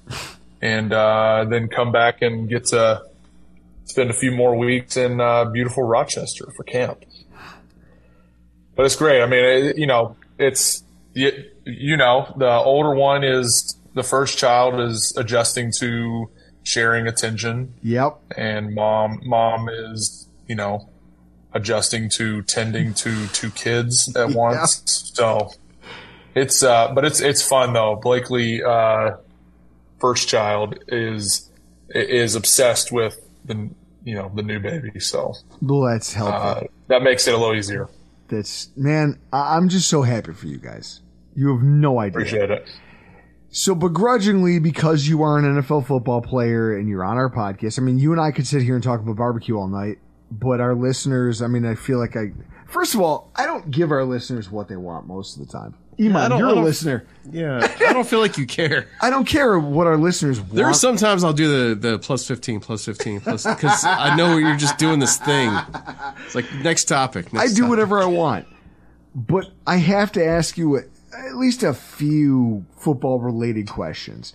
[0.62, 3.02] and uh, then come back and get to
[3.86, 7.04] spend a few more weeks in uh, beautiful Rochester for camp
[8.76, 9.22] but it's great.
[9.22, 11.32] I mean, it, you know, it's you,
[11.66, 16.30] you know, the older one is the first child is adjusting to
[16.64, 18.20] sharing attention, Yep.
[18.38, 20.88] and mom mom is you know
[21.52, 24.82] adjusting to tending to two kids at once.
[25.14, 25.52] So
[26.34, 27.98] it's uh, but it's it's fun though.
[28.02, 29.18] Blakely, uh,
[30.00, 31.50] first child is
[31.90, 33.70] is obsessed with the
[34.04, 35.00] you know the new baby.
[35.00, 36.42] So Well, that's helpful.
[36.42, 37.88] uh, that makes it a little easier.
[38.28, 39.20] that's man.
[39.34, 41.02] I- I'm just so happy for you guys.
[41.36, 42.18] You have no idea.
[42.20, 42.70] Appreciate it.
[43.52, 47.82] So begrudgingly, because you are an NFL football player and you're on our podcast, I
[47.82, 49.98] mean, you and I could sit here and talk about barbecue all night,
[50.32, 52.32] but our listeners, I mean, I feel like I,
[52.70, 55.76] first of all, I don't give our listeners what they want most of the time.
[56.00, 57.06] Eamoon, don't- you're a listener.
[57.30, 58.88] Yeah, I don't feel like you care.
[59.02, 60.54] I don't care what our listeners want.
[60.54, 64.38] There are sometimes I'll do the, the plus 15, plus 15, plus, because I know
[64.38, 65.52] you're just doing this thing.
[66.26, 67.28] It's like, next topic.
[67.36, 67.70] I do topic.
[67.70, 68.48] whatever I want,
[69.14, 74.34] but I have to ask you at least a few football related questions.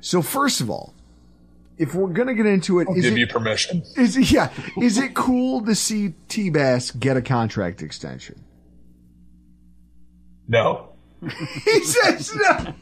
[0.00, 0.94] So first of all,
[1.78, 3.82] if we're gonna get into it, is Give it, you permission.
[3.96, 4.50] Is it, yeah?
[4.80, 8.42] Is it cool to see T Bass get a contract extension?
[10.48, 10.90] No.
[11.64, 12.74] He says no.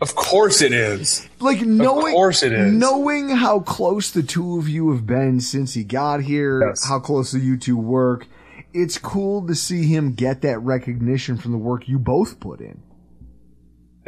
[0.00, 1.28] Of course it is.
[1.40, 2.72] Like knowing, of course it is.
[2.72, 6.86] knowing how close the two of you have been since he got here, Yes.
[6.88, 8.26] how closely you two work.
[8.72, 12.80] It's cool to see him get that recognition from the work you both put in.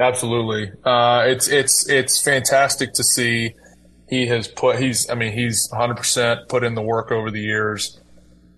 [0.02, 0.72] Absolutely.
[0.84, 3.54] Uh, it's it's it's fantastic to see.
[4.08, 4.78] He has put.
[4.78, 5.08] He's.
[5.08, 8.00] I mean, he's 100 percent put in the work over the years.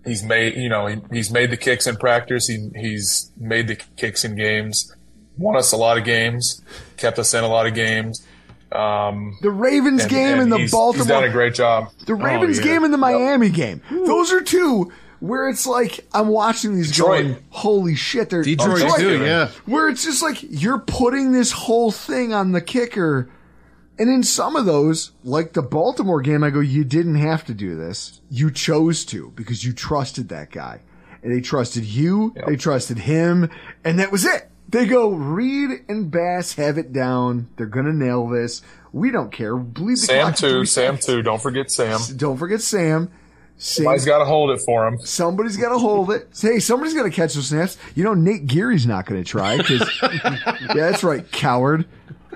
[0.05, 0.55] He's made.
[0.55, 2.47] You know, he, he's made the kicks in practice.
[2.47, 4.93] He, he's made the kicks in games.
[5.37, 6.61] Won us a lot of games.
[6.97, 8.25] Kept us in a lot of games.
[8.71, 11.91] Um, The Ravens and- game and, the he's, Baltimore, He's done a great job.
[12.07, 12.63] the Ravens yeah.
[12.65, 13.81] game and the Miami game.
[13.89, 17.23] Those are two where it's like I'm watching these Detroit.
[17.23, 18.99] going, holy shit, they're Detroit, Detroit.
[18.99, 19.49] too, yeah.
[19.65, 23.29] where it's just like you're putting this whole thing on the kicker.
[23.97, 27.53] And in some of those, like the Baltimore game, I go, you didn't have to
[27.53, 28.19] do this.
[28.29, 30.81] You chose to because you trusted that guy.
[31.23, 33.49] And they trusted you, they trusted him,
[33.83, 34.49] and that was it.
[34.69, 37.47] They go, Reid and Bass have it down.
[37.55, 38.61] They're gonna nail this.
[38.91, 39.55] We don't care.
[39.55, 40.65] Bleed the Sam clock too.
[40.65, 41.05] Sam seconds.
[41.05, 41.21] too.
[41.21, 41.99] Don't forget Sam.
[42.15, 43.11] Don't forget Sam.
[43.57, 44.99] Somebody's got to hold it for him.
[44.99, 46.27] Somebody's got to hold it.
[46.39, 47.77] Hey, somebody's got to catch those snaps.
[47.95, 51.85] You know, Nate Geary's not going to try because, yeah, that's right, coward.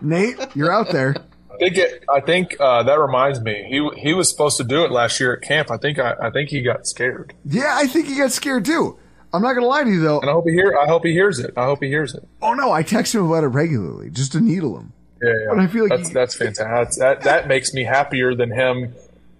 [0.02, 1.16] Nate, you're out there.
[1.54, 3.66] I think it, I think uh, that reminds me.
[3.68, 5.70] He he was supposed to do it last year at camp.
[5.70, 7.34] I think I, I think he got scared.
[7.44, 8.98] Yeah, I think he got scared too.
[9.34, 10.22] I'm not going to lie to you though.
[10.22, 10.78] And I hope he hear.
[10.78, 11.52] I hope he hears it.
[11.58, 12.26] I hope he hears it.
[12.42, 14.94] Oh no, I text him about it regularly just to needle him.
[15.22, 15.46] Yeah, yeah.
[15.50, 17.02] But I feel like that's he- that's fantastic.
[17.02, 18.94] That that makes me happier than him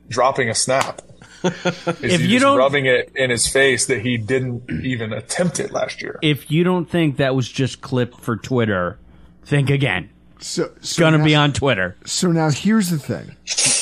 [0.10, 1.02] dropping a snap.
[1.44, 5.60] If if you you don't- rubbing it in his face that he didn't even attempt
[5.60, 6.20] it last year.
[6.22, 9.00] If you don't think that was just clipped for Twitter,
[9.46, 10.10] think again.
[10.40, 11.98] So, so Gonna now, be on Twitter.
[12.06, 13.36] So now here's the thing.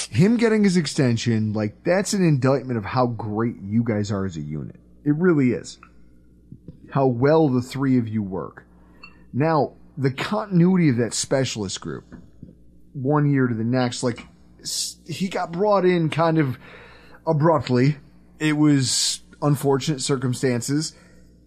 [0.09, 4.37] Him getting his extension, like that's an indictment of how great you guys are as
[4.37, 4.77] a unit.
[5.05, 5.77] It really is.
[6.91, 8.65] How well the three of you work.
[9.33, 12.05] Now, the continuity of that specialist group,
[12.93, 14.25] one year to the next, like
[15.07, 16.57] he got brought in kind of
[17.27, 17.97] abruptly.
[18.39, 20.95] It was unfortunate circumstances.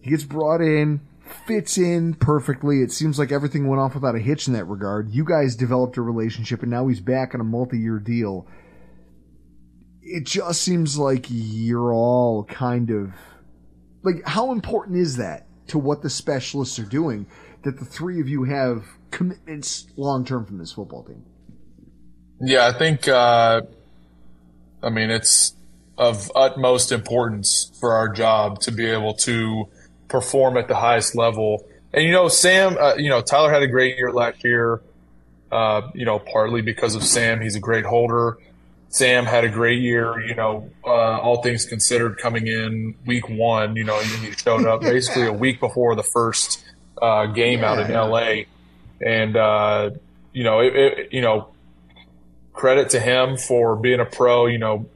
[0.01, 1.01] He gets brought in,
[1.47, 2.81] fits in perfectly.
[2.81, 5.11] It seems like everything went off without a hitch in that regard.
[5.11, 8.47] You guys developed a relationship, and now he's back on a multi-year deal.
[10.01, 13.13] It just seems like you're all kind of
[14.03, 17.27] like how important is that to what the specialists are doing
[17.63, 21.23] that the three of you have commitments long term from this football team?
[22.41, 23.07] Yeah, I think.
[23.07, 23.61] Uh,
[24.81, 25.53] I mean, it's
[26.01, 29.67] of utmost importance for our job to be able to
[30.07, 31.63] perform at the highest level.
[31.93, 34.81] And you know, Sam, uh, you know, Tyler had a great year last year.
[35.51, 38.37] Uh, you know, partly because of Sam, he's a great holder.
[38.89, 40.89] Sam had a great year, you know, uh,
[41.19, 45.59] all things considered, coming in week one, you know, he showed up basically a week
[45.59, 46.63] before the first
[47.01, 48.01] uh, game out in Yeah.
[48.01, 48.33] LA.
[49.05, 49.91] And, uh,
[50.33, 51.49] you know, it, it, you know,
[52.53, 54.87] credit to him for being a pro, you know,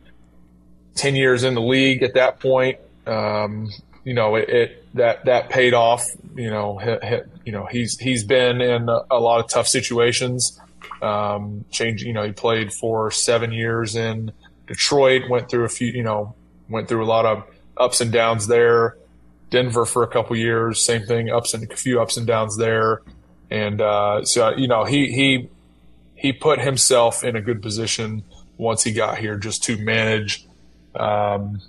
[0.95, 2.77] 10 years in the league at that point.
[3.05, 3.69] Um,
[4.03, 7.99] you know, it, it that, that paid off, you know, he, he- you know, he's,
[7.99, 10.59] he's been in a, a lot of tough situations.
[11.01, 14.31] Um, change, you know, he played for seven years in
[14.65, 16.33] Detroit, went through a few, you know,
[16.69, 17.43] went through a lot of
[17.77, 18.97] ups and downs there.
[19.51, 23.03] Denver for a couple years, same thing, ups and a few ups and downs there.
[23.51, 25.49] And, uh, so, you know, he, he,
[26.15, 28.23] he put himself in a good position
[28.57, 30.44] once he got here just to manage,
[30.99, 31.61] um,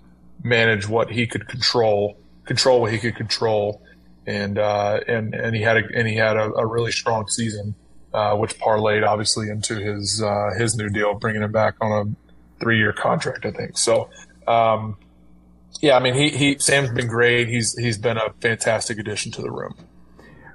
[0.42, 3.82] manage what he could control, control what he could control.
[4.26, 7.74] And, uh, and, and he had a, and he had a, a really strong season
[8.16, 12.60] uh, which parlayed obviously into his uh, his new deal, bringing him back on a
[12.60, 13.76] three year contract, I think.
[13.76, 14.08] So,
[14.48, 14.96] um,
[15.82, 17.48] yeah, I mean, he, he Sam's been great.
[17.48, 19.76] He's he's been a fantastic addition to the room.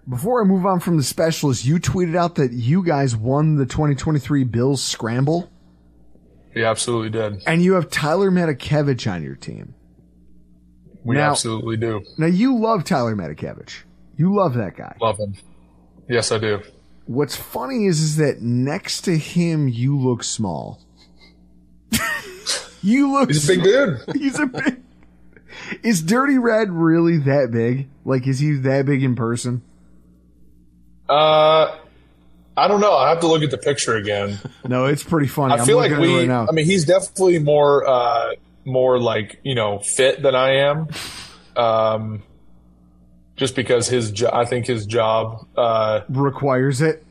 [0.09, 3.67] Before I move on from the specialist, you tweeted out that you guys won the
[3.67, 5.50] 2023 Bills Scramble,
[6.53, 7.41] He absolutely did.
[7.47, 9.73] and you have Tyler Matakevich on your team.
[11.03, 13.83] We Now- absolutely do Now, you love Tyler Matakevich.
[14.17, 14.95] You love that guy.
[15.01, 15.33] love him.
[16.07, 16.59] Yes, I do.
[17.05, 20.79] What's funny is, is that next to him, you look small.
[22.83, 23.29] you look.
[23.29, 23.99] He's a big dude.
[24.15, 24.81] He's a big.
[25.83, 27.87] Is Dirty Red really that big?
[28.05, 29.61] Like, is he that big in person?
[31.07, 31.77] Uh,
[32.63, 32.95] I don't know.
[32.95, 34.39] I have to look at the picture again.
[34.67, 35.53] No, it's pretty funny.
[35.55, 36.29] I feel like looking at it we.
[36.29, 36.47] right.
[36.49, 38.31] I mean, he's definitely more uh,
[38.65, 40.87] more like you know fit than I am.
[41.55, 42.23] Um,
[43.35, 47.03] just because his jo- I think his job uh, requires it.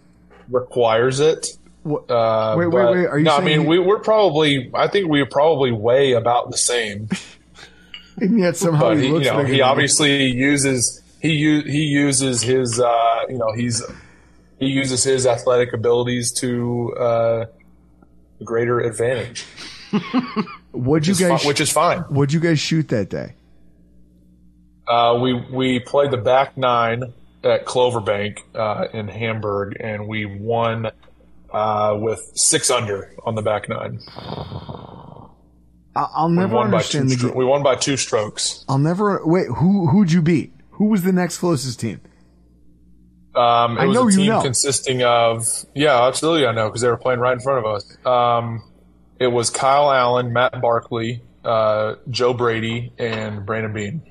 [0.49, 1.49] requires it.
[1.85, 4.71] Uh, Wait, wait, but- wait, are you no, I mean, he- we, we're probably.
[4.75, 7.09] I think we are probably weigh about the same.
[8.19, 12.43] and yet somehow he, he, you looks know, he obviously uses he u- he uses
[12.43, 13.83] his uh, you know he's
[14.61, 17.47] he uses his athletic abilities to uh,
[18.45, 19.45] greater advantage,
[20.71, 21.43] What'd you which is, guys?
[21.43, 21.99] fi- which is fine.
[22.03, 23.35] what'd you guys shoot that day?
[24.87, 30.91] Uh, we we played the back nine at Cloverbank uh, in Hamburg, and we won
[31.53, 33.99] uh, with six under on the back nine.
[35.97, 36.99] I'll never won by two.
[36.99, 37.37] understand the Stro- game.
[37.37, 38.65] we won by two strokes.
[38.69, 39.47] I'll never wait.
[39.49, 40.53] Who who'd you beat?
[40.73, 42.01] Who was the next closest team?
[43.35, 44.43] Um, it I was know a you team know.
[44.43, 48.07] consisting of yeah, absolutely, I know because they were playing right in front of us.
[48.07, 48.63] Um,
[49.19, 54.03] it was Kyle Allen, Matt Barkley, uh, Joe Brady, and Brandon Beane.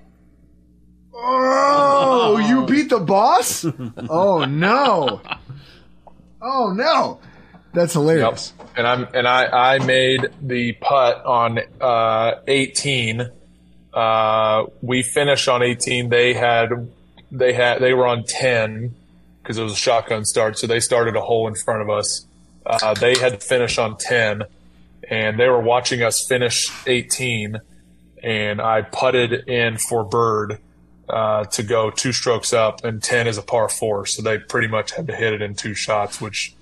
[1.14, 3.66] Oh, you beat the boss?
[4.10, 5.22] Oh no!
[6.42, 7.20] Oh no!
[7.74, 8.02] That's Yep.
[8.02, 8.54] hilarious.
[8.78, 13.30] And I'm and I I made the putt on uh, 18.
[13.94, 16.10] Uh, we finished on 18.
[16.10, 16.70] They had
[17.32, 18.96] they had they were on 10
[19.42, 22.26] because it was a shotgun start, so they started a hole in front of us.
[22.66, 24.44] Uh, they had to finish on 10,
[25.10, 27.60] and they were watching us finish 18.
[28.22, 30.60] And I putted in for bird
[31.10, 34.68] uh, to go two strokes up, and 10 is a par four, so they pretty
[34.68, 36.54] much had to hit it in two shots, which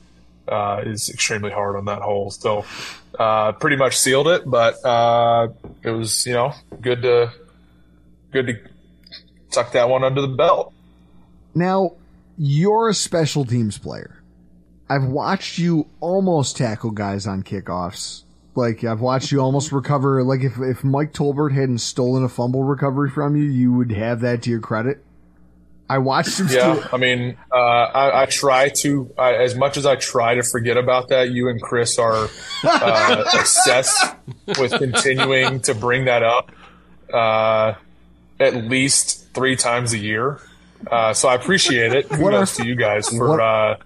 [0.48, 2.32] uh, is extremely hard on that hole.
[2.32, 2.66] So
[3.20, 5.50] uh, pretty much sealed it, but uh,
[5.84, 7.34] it was you know good to
[8.32, 8.60] good to
[9.52, 10.74] tuck that one under the belt.
[11.56, 11.94] Now,
[12.38, 14.22] you're a special teams player.
[14.90, 18.24] I've watched you almost tackle guys on kickoffs.
[18.56, 20.24] Like I've watched you almost recover.
[20.24, 24.22] Like if if Mike Tolbert hadn't stolen a fumble recovery from you, you would have
[24.22, 25.04] that to your credit.
[25.90, 26.48] I watched him.
[26.50, 30.44] Yeah, I mean, uh, I, I try to I, as much as I try to
[30.44, 31.30] forget about that.
[31.30, 32.28] You and Chris are
[32.64, 34.16] uh, obsessed
[34.60, 36.52] with continuing to bring that up
[37.14, 37.76] uh,
[38.40, 40.42] at least three times a year.
[40.90, 42.10] Uh, so I appreciate it.
[42.12, 43.78] What Kudos are- to you guys for what- uh,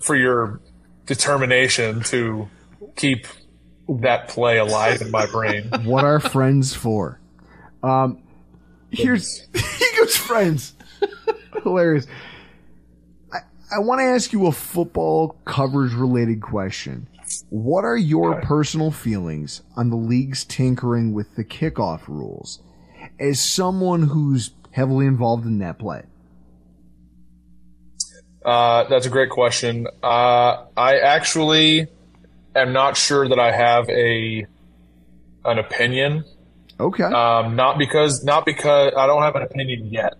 [0.00, 0.60] for your
[1.06, 2.48] determination to
[2.96, 3.26] keep
[3.88, 5.68] that play alive in my brain.
[5.84, 7.20] what are friends for?
[7.82, 8.22] Um,
[8.90, 10.74] here's he goes friends.
[11.62, 12.06] Hilarious.
[13.32, 13.38] I,
[13.74, 17.08] I want to ask you a football coverage related question.
[17.50, 18.46] What are your Okay.
[18.46, 22.60] personal feelings on the league's tinkering with the kickoff rules
[23.20, 26.02] as someone who's heavily involved in that play?
[28.44, 29.86] Uh, that's a great question.
[30.02, 31.88] Uh, I actually
[32.54, 34.46] am not sure that I have a
[35.44, 36.24] an opinion.
[36.78, 37.04] Okay.
[37.04, 40.14] Um, not because not because I don't have an opinion yet.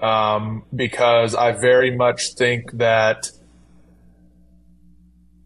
[0.00, 3.30] Um, because I very much think that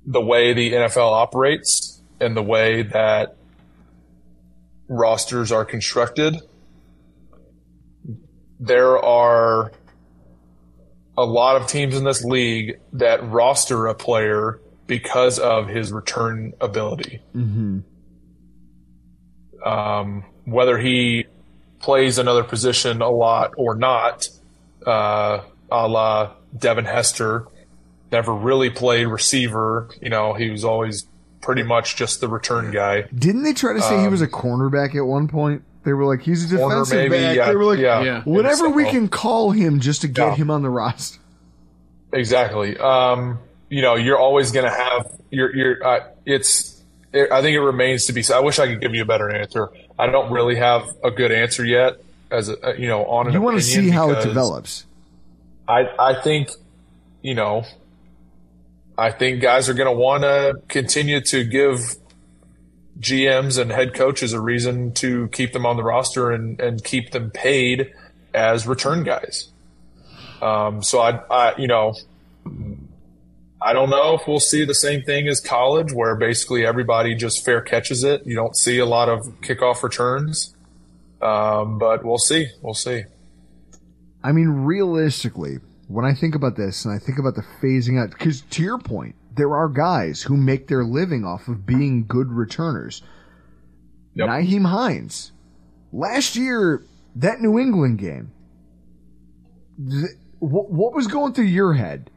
[0.06, 3.36] the way the NFL operates and the way that
[4.88, 6.40] rosters are constructed,
[8.60, 9.72] there are
[11.18, 16.52] a lot of teams in this league that roster a player because of his return
[16.60, 17.20] ability.
[19.64, 21.26] Um, whether he
[21.80, 24.28] plays another position a lot or not,
[24.86, 25.40] uh,
[25.70, 27.46] a la Devin Hester,
[28.12, 29.88] never really played receiver.
[30.00, 31.06] You know, he was always
[31.40, 33.02] pretty much just the return guy.
[33.14, 35.62] Didn't they try to say he was a cornerback at one point?
[35.86, 37.36] They were like, he's a defensive maybe, back.
[37.36, 38.02] yeah, they were like, yeah.
[38.02, 38.22] Yeah.
[38.24, 40.34] whatever we can call him just to get Yeah.
[40.34, 41.20] him on the roster.
[42.12, 42.76] Exactly.
[42.76, 43.38] Um,
[43.70, 45.86] you know, you're always going to have your your.
[45.86, 46.82] Uh, it's.
[47.12, 48.24] It, I think it remains to be.
[48.34, 49.70] I wish I could give you a better answer.
[49.96, 52.00] I don't really have a good answer yet.
[52.32, 54.84] As a, uh, you know, on an You want to see how it develops.
[55.68, 56.50] I I think,
[57.22, 57.64] you know,
[58.98, 61.78] I think guys are going to want to continue to give
[63.00, 67.10] GMs and head coaches a reason to keep them on the roster and and keep
[67.10, 67.92] them paid
[68.34, 69.48] as return guys.
[70.40, 71.94] Um, so I, I, you know,
[73.60, 77.44] I don't know if we'll see the same thing as college, where basically everybody just
[77.44, 78.26] fair catches it.
[78.26, 80.54] You don't see a lot of kickoff returns,
[81.22, 82.48] um, but we'll see.
[82.60, 83.04] We'll see.
[84.22, 88.10] I mean, realistically, when I think about this and I think about the phasing out,
[88.10, 92.32] because to your point, there are guys who make their living off of being good
[92.32, 93.02] returners.
[94.14, 94.28] Yep.
[94.28, 95.32] Nyheim Hines.
[95.92, 96.82] Last year,
[97.16, 98.32] that New England game,
[99.78, 102.10] th- what, what was going through your head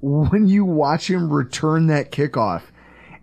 [0.00, 2.62] when you watch him return that kickoff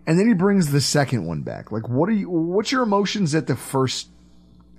[0.06, 1.70] and then he brings the second one back?
[1.70, 4.08] Like, what are you, what's your emotions at the first,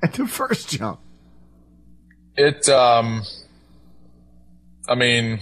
[0.02, 1.00] at the first jump?
[2.36, 3.24] It, um,
[4.88, 5.40] I mean,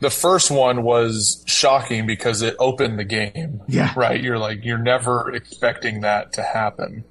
[0.00, 3.62] the first one was shocking because it opened the game.
[3.68, 3.92] Yeah.
[3.96, 4.20] Right.
[4.20, 7.04] You're like, you're never expecting that to happen.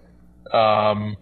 [0.51, 1.17] Um,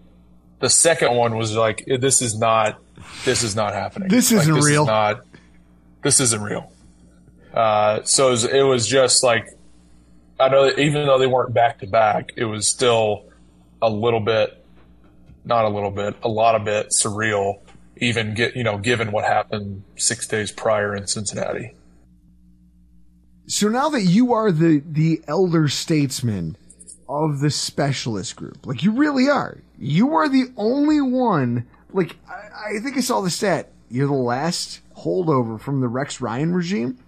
[0.59, 2.81] the second one was like, this is not,
[3.25, 4.09] this is not happening.
[4.09, 4.83] This isn't this real.
[4.83, 5.21] Is not,
[6.03, 6.71] this isn't real.
[7.53, 9.47] Uh, so it was, it was just like,
[10.39, 13.25] I know that even though they weren't back to back, it was still
[13.81, 14.63] a little bit
[15.47, 17.59] not a little bit, a lot of bit surreal,
[18.01, 21.73] even get you know, given what happened six days prior in Cincinnati.
[23.47, 26.57] So now that you are the the elder statesman
[27.07, 31.65] of the specialist group, like you really are, you are the only one.
[31.93, 33.71] Like I, I think I saw the stat.
[33.89, 36.99] You're the last holdover from the Rex Ryan regime.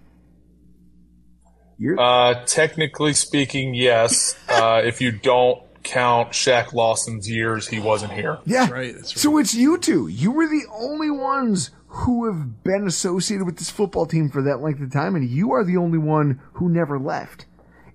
[1.76, 4.36] You're Uh, technically speaking, yes.
[4.48, 8.38] Uh, if you don't count Shaq Lawson's years, he wasn't here.
[8.44, 10.08] yeah, right, that's So it's you two.
[10.08, 14.60] You were the only ones who have been associated with this football team for that
[14.60, 17.46] length of time, and you are the only one who never left.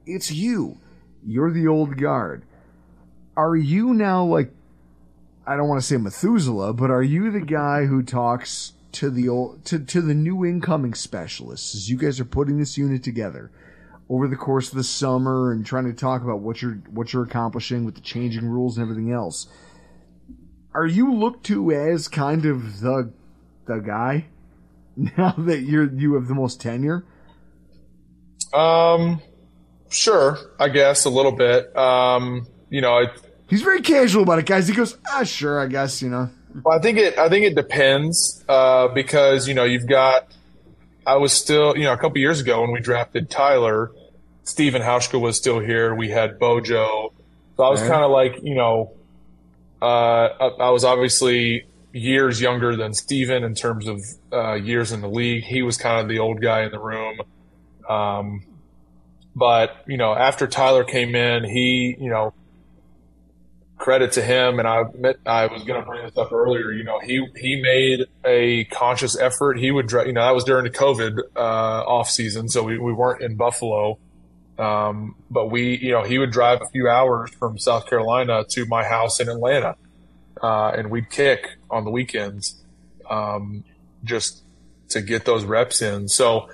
[0.06, 0.78] It's you.
[1.26, 2.44] You're the old guard.
[3.38, 4.52] Are you now like
[5.48, 9.30] I don't want to say Methuselah, but are you the guy who talks to the
[9.30, 13.52] old to, to the new incoming specialists as you guys are putting this unit together
[14.10, 17.24] over the course of the summer and trying to talk about what you're what you're
[17.24, 19.48] accomplishing with the changing rules and everything else?
[20.74, 23.14] Are you looked to as kind of the
[23.66, 24.26] the guy
[24.96, 27.06] now that you're you have the most tenure?
[28.54, 29.22] Um,
[29.90, 31.76] sure, I guess a little bit.
[31.76, 33.10] Um, you know, it,
[33.48, 34.68] He's very casual about it, guys.
[34.68, 36.30] He goes, ah, sure, I guess, you know.
[36.64, 37.18] Well, I think it.
[37.18, 40.34] I think it depends uh, because you know you've got.
[41.06, 43.92] I was still, you know, a couple years ago when we drafted Tyler,
[44.44, 45.94] Stephen Hauschka was still here.
[45.94, 47.14] We had Bojo,
[47.58, 48.92] so I was kind of like, you know,
[49.82, 54.02] uh, I, I was obviously years younger than Stephen in terms of
[54.34, 55.44] uh, years in the league.
[55.44, 57.20] He was kind of the old guy in the room.
[57.88, 58.46] Um,
[59.36, 62.34] but you know, after Tyler came in, he, you know,
[63.78, 66.72] credit to him, and I admit, I was going to bring this up earlier.
[66.72, 69.60] You know, he he made a conscious effort.
[69.60, 72.94] He would, you know, that was during the COVID uh, off season, so we, we
[72.94, 74.00] weren't in Buffalo.
[74.58, 78.66] Um, but we, you know, he would drive a few hours from South Carolina to
[78.66, 79.76] my house in Atlanta,
[80.42, 82.56] uh, and we'd kick on the weekends,
[83.10, 83.66] um,
[84.06, 84.44] just
[84.90, 86.08] to get those reps in.
[86.08, 86.48] So,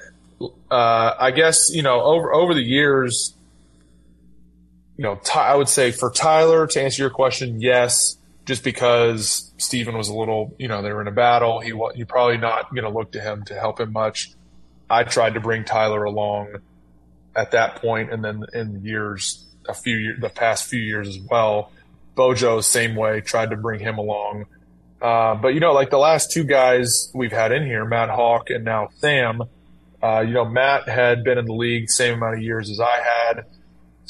[0.71, 3.35] uh, I guess you know over over the years,
[5.01, 9.97] you know, I would say for Tyler to answer your question, yes, just because Stephen
[9.97, 11.59] was a little, you know, they were in a battle.
[11.59, 14.29] He you're probably not going to look to him to help him much.
[14.91, 16.57] I tried to bring Tyler along
[17.35, 21.17] at that point, and then in years, a few years, the past few years as
[21.17, 21.71] well.
[22.13, 24.45] Bojo, same way, tried to bring him along.
[25.01, 28.53] Uh, but you know, like the last two guys we've had in here, Matt Haack
[28.53, 29.41] and now Sam.
[30.03, 33.01] Uh, you know, Matt had been in the league same amount of years as I
[33.01, 33.45] had,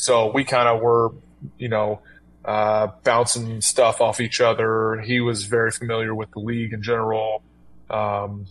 [0.02, 1.12] so we kind of were,
[1.60, 2.02] you know,
[2.44, 5.00] uh, bouncing stuff off each other.
[5.00, 7.44] He was very familiar with the league in general,
[7.88, 8.48] um,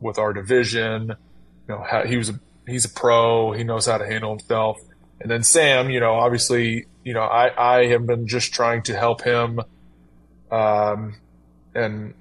[0.00, 1.14] with our division.
[1.68, 3.52] You know, ha- he was a, he's a pro.
[3.52, 4.76] He knows how to handle himself.
[5.20, 8.96] And then Sam, you know, obviously, you know, I, I have been just trying to
[8.96, 9.60] help him,
[10.50, 11.14] um,
[11.76, 12.14] and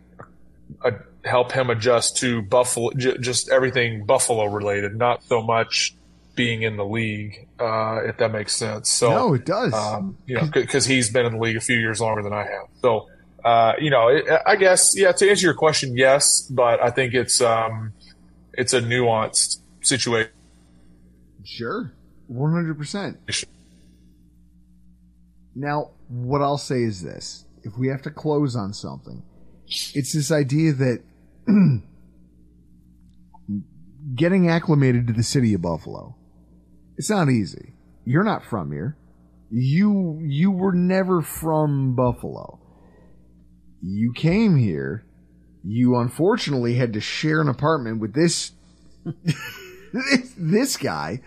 [0.85, 0.91] uh,
[1.25, 5.95] help him adjust to Buffalo, j- just everything Buffalo related, not so much
[6.37, 8.89] being in the league, uh, if that makes sense.
[8.89, 9.73] So, No, it does.
[9.73, 12.43] um, you know, because he's been in the league a few years longer than I
[12.43, 12.67] have.
[12.81, 13.07] So,
[13.43, 17.13] uh, you know, it, I guess, yeah, to answer your question, yes, but I think
[17.13, 17.91] it's, um,
[18.53, 20.31] it's a nuanced situation.
[21.43, 21.91] Sure.
[22.31, 23.17] 100%.
[25.55, 27.45] Now, what I'll say is this.
[27.63, 29.23] If we have to close on something,
[29.67, 31.03] it's this idea that
[34.15, 36.15] getting acclimated to the city of Buffalo,
[36.97, 37.73] it's not easy.
[38.05, 38.97] You're not from here.
[39.49, 42.59] You, you were never from Buffalo.
[43.81, 45.05] You came here.
[45.63, 48.51] You unfortunately had to share an apartment with this,
[49.93, 51.21] this, this guy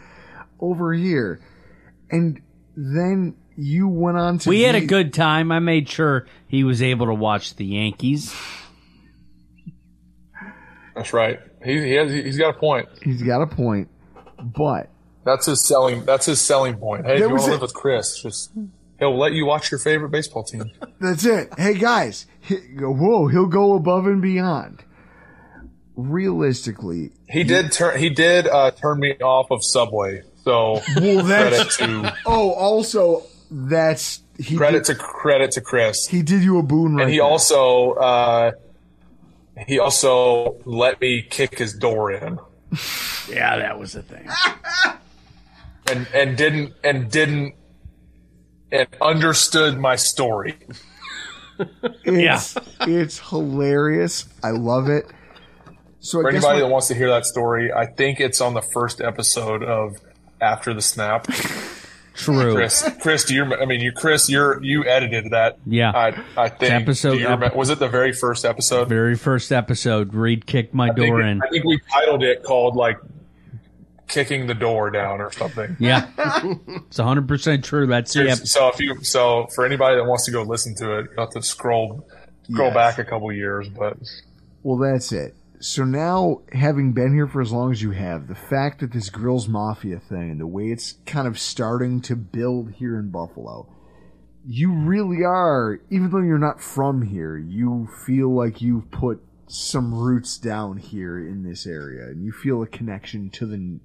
[0.60, 1.40] over here.
[2.10, 2.40] And
[2.76, 5.52] then you went on to We had a good time.
[5.52, 8.34] I made sure he was able to watch the Yankees.
[10.94, 11.38] That's right.
[11.64, 12.88] He, he has, he's got a point.
[13.02, 13.88] He's got a point,
[14.38, 14.90] but
[15.30, 17.06] That's his selling, that's his selling point.
[17.06, 18.50] Hey, if you want to live with Chris, just,
[18.98, 20.72] he'll let you watch your favorite baseball team.
[21.00, 21.50] that's it.
[21.56, 24.82] Hey guys, he, whoa, he'll go above and beyond.
[25.94, 30.22] Realistically, He did turn, he did, uh, turn me off of Subway.
[30.44, 33.22] So well, credit that's to, oh, also
[33.52, 36.06] that's he credit did, to, credit to Chris.
[36.06, 37.24] he did you a boon right and he there.
[37.26, 38.52] also uh,
[39.68, 42.38] he also let me kick his door in
[43.28, 44.28] Yeah, that was the thing.
[45.90, 47.54] and and didn't and didn't
[48.72, 50.56] and understood my story
[52.04, 54.26] It's, it's hilarious.
[54.42, 55.04] I love it.
[56.00, 58.54] So for I anybody what- that wants to hear that story i think it's on
[58.54, 59.96] the first episode of
[60.40, 61.26] after the snap
[62.14, 62.54] True.
[62.54, 65.90] chris chris do you i mean you chris you're you edited that Yeah.
[65.90, 70.14] i i think episode- do you was it the very first episode Very first episode,
[70.14, 71.42] Reid kicked my I think, door in.
[71.42, 72.96] I think we titled it called like
[74.10, 77.86] kicking the door down or something Yeah, it's 100 percent true.
[77.86, 81.06] That's the So if you so for anybody that wants to go listen to it,
[81.10, 82.06] you have to scroll
[82.50, 82.74] scroll Yes.
[82.74, 83.68] back a couple years.
[83.68, 83.96] But
[84.62, 85.34] Well, that's it.
[85.62, 89.10] So now, having been here for as long as you have, the fact that this
[89.10, 93.68] Grills Mafia thing and the way it's kind of starting to build here in Buffalo,
[94.46, 99.92] you really are, even though you're not from here, you feel like you've put some
[99.92, 103.80] roots down here in this area, and you feel a connection to the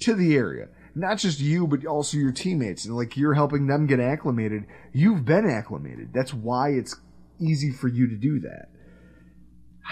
[0.00, 0.68] to the area.
[0.94, 4.64] Not just you, but also your teammates, and like you're helping them get acclimated.
[4.92, 6.12] You've been acclimated.
[6.12, 6.96] That's why it's
[7.38, 8.68] easy for you to do that.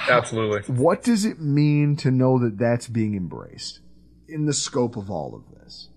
[0.09, 3.81] absolutely, What does it mean to know that that's being embraced
[4.29, 5.89] in the scope of all of this?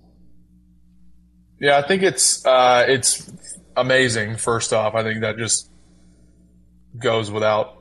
[1.60, 3.32] yeah, I think it's uh, it's
[3.76, 4.38] amazing.
[4.38, 5.72] First off, I think that just
[6.97, 7.78] goes without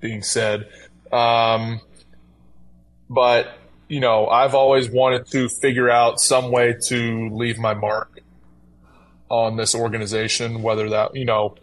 [0.00, 0.68] being said.
[1.10, 1.80] Um,
[3.08, 3.48] but
[3.90, 8.20] you know, I've always wanted to figure out some way to leave my mark
[9.28, 11.56] on this organization, whether that, you know,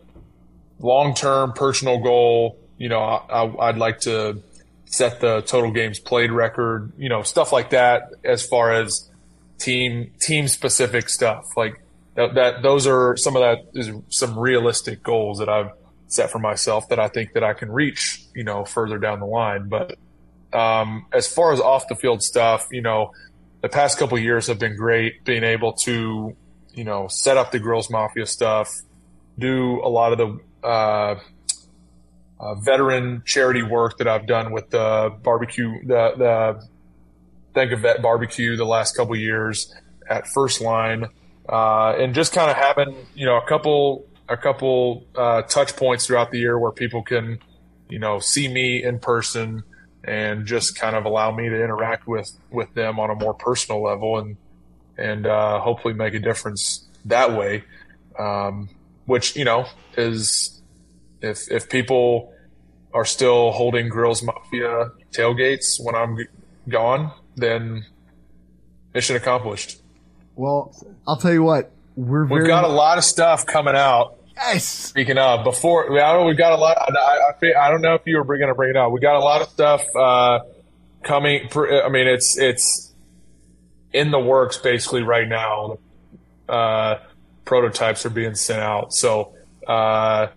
[0.80, 4.44] long term personal goal, you know, I, I'd like to
[4.86, 9.10] set the total games played record, you know, stuff like that as far as
[9.58, 11.56] team, team specific stuff.
[11.56, 11.82] Like
[12.16, 15.72] that, that, those are some of that is some realistic goals that I've
[16.08, 19.26] set for myself that I think that I can reach, you know, further down the
[19.26, 19.70] line.
[19.70, 19.98] But,
[20.58, 23.12] um, as far as off the field stuff, you know,
[23.62, 26.36] the past couple years have been great being able to,
[26.74, 28.74] you know, set up the Grills Mafia stuff,
[29.38, 31.20] do a lot of the uh,
[32.40, 36.68] uh, veteran charity work that I've done with the barbecue, the the
[37.54, 39.74] Think of Vet Barbecue the last couple years,
[40.10, 41.06] at First Line,
[41.48, 46.08] uh, and just kind of having you know a couple a couple uh, touch points
[46.08, 47.38] throughout the year where people can
[47.90, 49.64] you know see me in person
[50.08, 53.84] and just kind of allow me to interact with with them on a more personal
[53.84, 54.38] level and
[54.98, 57.64] and uh, hopefully make a difference that way.
[58.18, 58.70] Um,
[59.06, 60.62] which you know is
[61.22, 62.34] if if people
[62.94, 66.18] are still holding Grills Mafia tailgates when I'm
[66.70, 67.86] gone, then
[68.94, 69.82] mission accomplished.
[70.36, 70.74] Well,
[71.08, 71.72] I'll tell you what.
[71.96, 74.17] We're We've got a lot of stuff coming out.
[74.38, 74.66] Yes.
[74.66, 76.78] Speaking of, before we've got a lot.
[76.78, 78.92] I, I, I don't know if you were going to bring it up.
[78.92, 80.40] We got a lot of stuff uh,
[81.04, 81.50] coming.
[81.56, 82.94] I mean, it's it's
[83.94, 85.78] in the works basically right now.
[86.48, 87.00] Uh,
[87.46, 89.34] prototypes are being sent out, so
[89.68, 90.28] uh,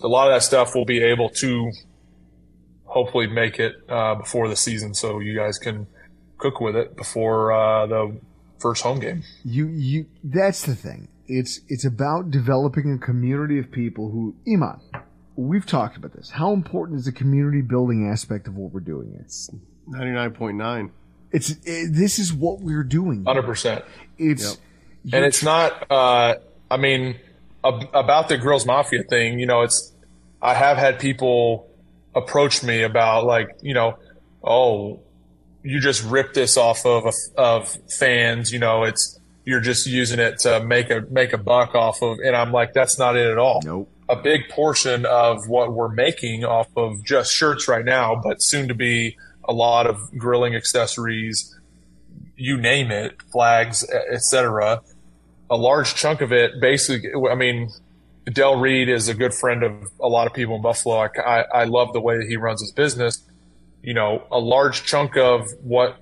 [0.00, 1.70] a lot of that stuff will be able to
[2.84, 5.86] hopefully make it uh, before the season, so you guys can
[6.38, 8.16] cook with it before uh, the
[8.58, 9.22] first home game.
[9.44, 11.08] You you that's the thing.
[11.30, 14.80] It's it's about developing a community of people who Eamoon.
[15.36, 16.30] We've talked about this.
[16.30, 19.16] How important is the community building aspect of what we're doing?
[19.20, 19.48] It's
[19.86, 20.90] Ninety nine point nine.
[21.32, 23.24] it's it, this is what we're doing.
[23.24, 23.84] Hundred percent.
[24.18, 24.58] It's
[25.12, 26.34] and it's not uh
[26.70, 27.16] i mean
[27.64, 29.94] ab- about the Grills Mafia thing you know it's
[30.42, 31.66] i have had people
[32.14, 33.96] approach me about like you know
[34.44, 35.00] oh
[35.62, 37.06] you just ripped this off of
[37.38, 39.18] of fans you know it's
[39.50, 42.72] you're just using it to make a make a buck off of and i'm like
[42.72, 43.90] that's not it at all Nope.
[44.08, 48.68] a big portion of what we're making off of just shirts right now but soon
[48.68, 49.16] to be
[49.48, 51.56] a lot of grilling accessories
[52.40, 54.80] you name it, flags, etc.
[55.50, 57.70] A large chunk of it, basically, I mean,
[58.24, 60.96] Del Reed is a good friend of a lot of people in Buffalo.
[60.96, 63.22] I, I, I love the way that he runs his business.
[63.82, 65.98] You know, a large chunk of what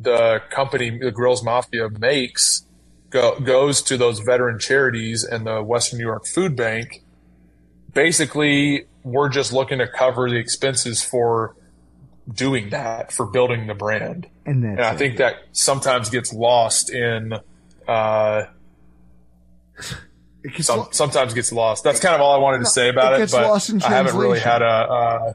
[0.00, 2.66] the company, the Grills Mafia, makes
[3.10, 7.02] go, goes to those veteran charities and the Western New York Food Bank.
[7.94, 11.56] Basically, we're just looking to cover the expenses for
[12.32, 14.26] doing that, for building the brand.
[14.44, 14.98] and And I it.
[14.98, 17.32] think that sometimes gets lost in,
[17.88, 18.44] uh,
[20.60, 21.84] some, lo- sometimes gets lost.
[21.84, 23.44] That's kind of all I wanted to say about it it, but
[23.84, 25.32] I haven't really had a, uh,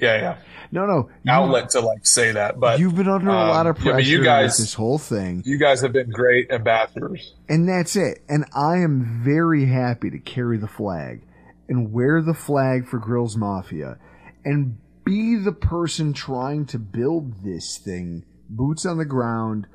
[0.00, 0.38] yeah, yeah,
[0.70, 1.10] no, no.
[1.28, 2.58] Outlet to like say that.
[2.60, 4.98] But You've been under a um, lot of pressure but you with guys, this whole
[4.98, 5.42] thing.
[5.44, 7.34] you guys have been great ambassadors.
[7.48, 8.22] And that's it.
[8.28, 11.22] And I am very happy to carry the flag
[11.68, 13.98] and wear the flag for Grills Mafia
[14.44, 19.66] and be the person trying to build this thing, boots on the ground.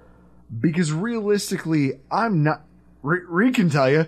[0.59, 2.61] Because realistically, I'm not.
[3.01, 4.05] Re- Reid can tell you.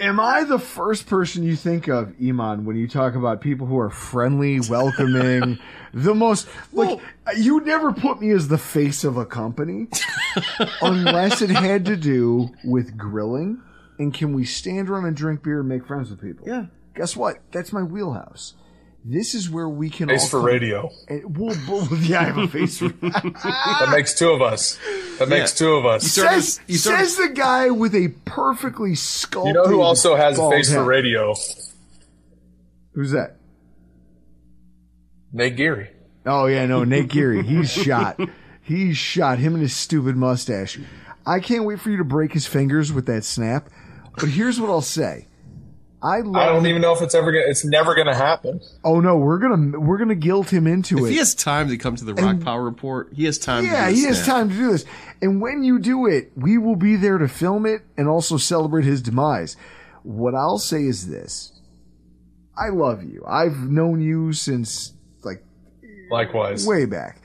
[0.00, 3.78] Am I the first person you think of, Eamoon, when you talk about people who
[3.78, 5.58] are friendly, welcoming,
[5.92, 7.00] the most like
[7.36, 9.88] you never put me as the face of a company
[10.82, 13.60] unless it had to do with grilling
[13.98, 16.46] and can we stand around and drink beer and make friends with people?
[16.46, 16.66] Yeah.
[16.94, 17.38] Guess what?
[17.52, 18.54] That's my wheelhouse.
[19.10, 20.90] This is where we can Face all for come- radio.
[21.08, 24.78] and eh, we'll, we'll- yeah, I have a face for That makes two of us.
[25.18, 26.06] That makes two of us.
[26.12, 29.54] sort of- says, you sort of- says the guy with a perfectly sculpted.
[29.54, 31.34] You know who also has a bald face for radio?
[32.92, 33.36] Who's that?
[35.32, 35.90] Nate Geary.
[36.26, 37.42] Oh yeah, no, Nate Geary.
[37.42, 38.18] He's shot.
[38.62, 39.38] He's shot.
[39.38, 40.78] Him and his stupid mustache.
[41.26, 43.68] I can't wait for you to break his fingers with that snap.
[44.16, 45.26] But here's what I'll say.
[46.02, 46.36] I love.
[46.36, 47.44] I don't even know if it's ever gonna.
[47.48, 48.60] It's never gonna happen.
[48.84, 51.10] oh no, we're gonna we're gonna guilt him into If it.
[51.10, 53.64] he has time to come to the Rockpile Report, he has time.
[53.64, 54.36] yeah, to do he has snap.
[54.36, 54.84] time to do this.
[55.20, 58.84] And when you do it, we will be there to film it and also celebrate
[58.84, 59.56] his demise.
[60.04, 61.52] What I'll say is this.
[62.56, 63.24] I love you.
[63.26, 64.92] I've known you since
[65.24, 65.44] like
[66.10, 66.66] Likewise.
[66.66, 67.20] way back.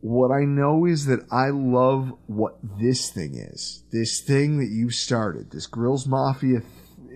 [0.00, 3.84] What I know is that I love what this thing is.
[3.92, 6.72] This thing that you started, this Grills Mafia th-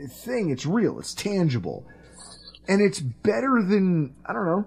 [0.08, 0.50] thing.
[0.50, 0.98] It's real.
[0.98, 1.86] It's tangible,
[2.68, 4.66] and it's better than I don't know.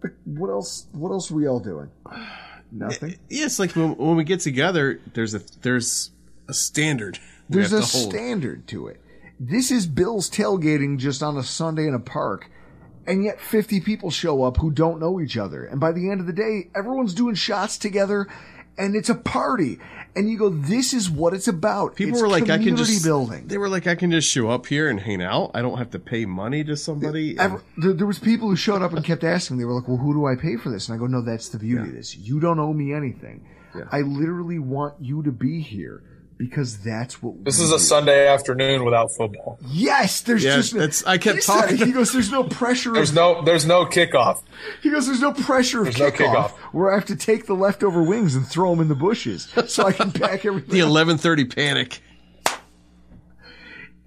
[0.00, 0.86] But what else?
[0.92, 1.90] What else are we all doing?
[2.70, 3.18] Nothing.
[3.30, 6.10] Yeah, it's like when, when we get together, there's a there's
[6.48, 7.18] a standard.
[7.48, 9.00] There's a to standard to it.
[9.40, 12.50] This is Bill's tailgating just on a Sunday in a park,
[13.06, 15.64] and yet 50 people show up who don't know each other.
[15.64, 18.26] And by the end of the day, everyone's doing shots together,
[18.78, 19.78] and it's a party.
[20.16, 21.94] And you go, this is what it's about.
[21.94, 23.46] People It's were like, I can just building.
[23.46, 25.52] They were like, I can just show up here and hang out.
[25.54, 27.38] I don't have to pay money to somebody.
[27.38, 29.58] Ever, there, there was people who showed up and kept asking.
[29.58, 31.50] They were like, "Well, who do I pay for this?" And I go, "No, that's
[31.50, 32.16] the beauty of this.
[32.16, 33.46] You don't owe me anything.
[33.92, 36.02] I literally want you to be here
[36.38, 37.78] because that's what This we is a.
[37.78, 39.58] Sunday afternoon without football.
[39.66, 42.92] Yes, there's Yeah, just that's- I kept he said talking- He goes, "There's no pressure.
[42.92, 44.42] There's of, no there's no kickoff.
[44.82, 46.50] he goes, "There's no pressure of There's no kickoff, kickoff.
[46.72, 49.84] where I have to take the leftover wings and throw them in the bushes so
[49.84, 52.00] I can pack everything." The 11:30 panic.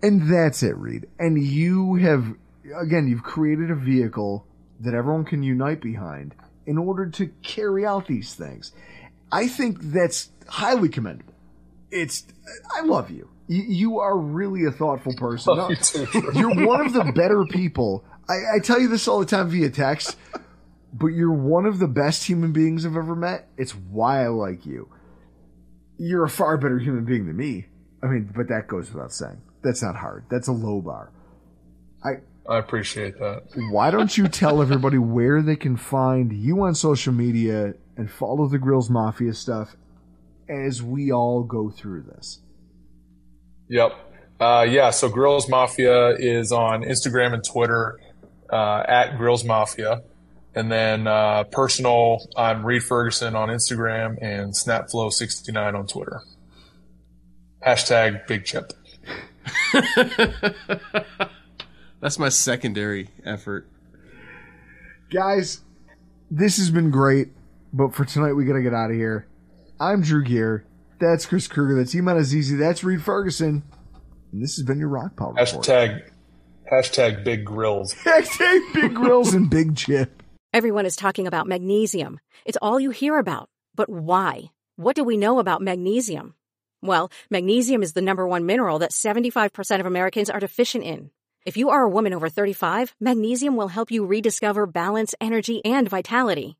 [0.04, 1.08] And that's it, Reid.
[1.20, 2.34] And you have,
[2.76, 4.46] again, you've created a vehicle
[4.80, 6.34] that everyone can unite behind
[6.66, 8.72] in order to carry out these things.
[9.32, 11.34] I think that's highly commendable.
[11.92, 12.26] It's,
[12.76, 13.30] I love you.
[13.48, 15.58] You, you are really a thoughtful person.
[15.58, 16.08] Love you too.
[16.34, 18.06] You're one of the better people.
[18.30, 20.16] I, I tell you this all the time via text,
[20.94, 23.50] but you're one of the best human beings I've ever met.
[23.58, 24.90] It's why I like you.
[25.98, 27.68] You're a far better human being than me.
[28.02, 29.42] I mean, but that goes without saying.
[29.64, 30.26] That's not hard.
[30.30, 31.12] That's a low bar.
[32.04, 33.44] I I appreciate that.
[33.70, 38.48] why don't you tell everybody where they can find you on social media and follow
[38.48, 39.76] the Grills Mafia stuff
[40.50, 42.40] as we all go through this?
[43.70, 43.94] Yep.
[44.40, 44.90] Uh, yeah.
[44.90, 48.00] So Grills Mafia is on Instagram and Twitter
[48.50, 50.02] uh, at Grills Mafia,
[50.54, 52.28] and then uh, personal.
[52.36, 56.22] I'm Reid Ferguson on Instagram and Snapflow69 on Twitter.
[57.66, 58.74] Hashtag Big Chip.
[62.02, 63.68] That's my secondary effort.
[65.12, 65.62] Guys,
[66.30, 67.30] this has been great,
[67.72, 69.28] but for tonight we gotta get out of here.
[69.82, 70.64] I'm Drew Gear.
[71.00, 71.76] That's Chris Kruger.
[71.76, 72.60] That's Eamoon Azizi.
[72.60, 73.64] That's Reid Ferguson.
[74.32, 75.66] And this has been your Rock Pile Report.
[75.66, 76.08] Hashtag
[76.72, 77.96] Hashtag Big Grills.
[78.04, 80.22] Hashtag Big Grills and Big Chip.
[80.54, 82.20] Everyone is talking about magnesium.
[82.46, 83.50] It's all you hear about.
[83.74, 84.52] But why?
[84.76, 86.36] What do we know about magnesium?
[86.84, 91.10] Well, magnesium is the number one mineral that 75% of Americans are deficient in.
[91.44, 95.90] If you are a woman over 35, magnesium will help you rediscover balance, energy, and
[95.90, 96.60] vitality.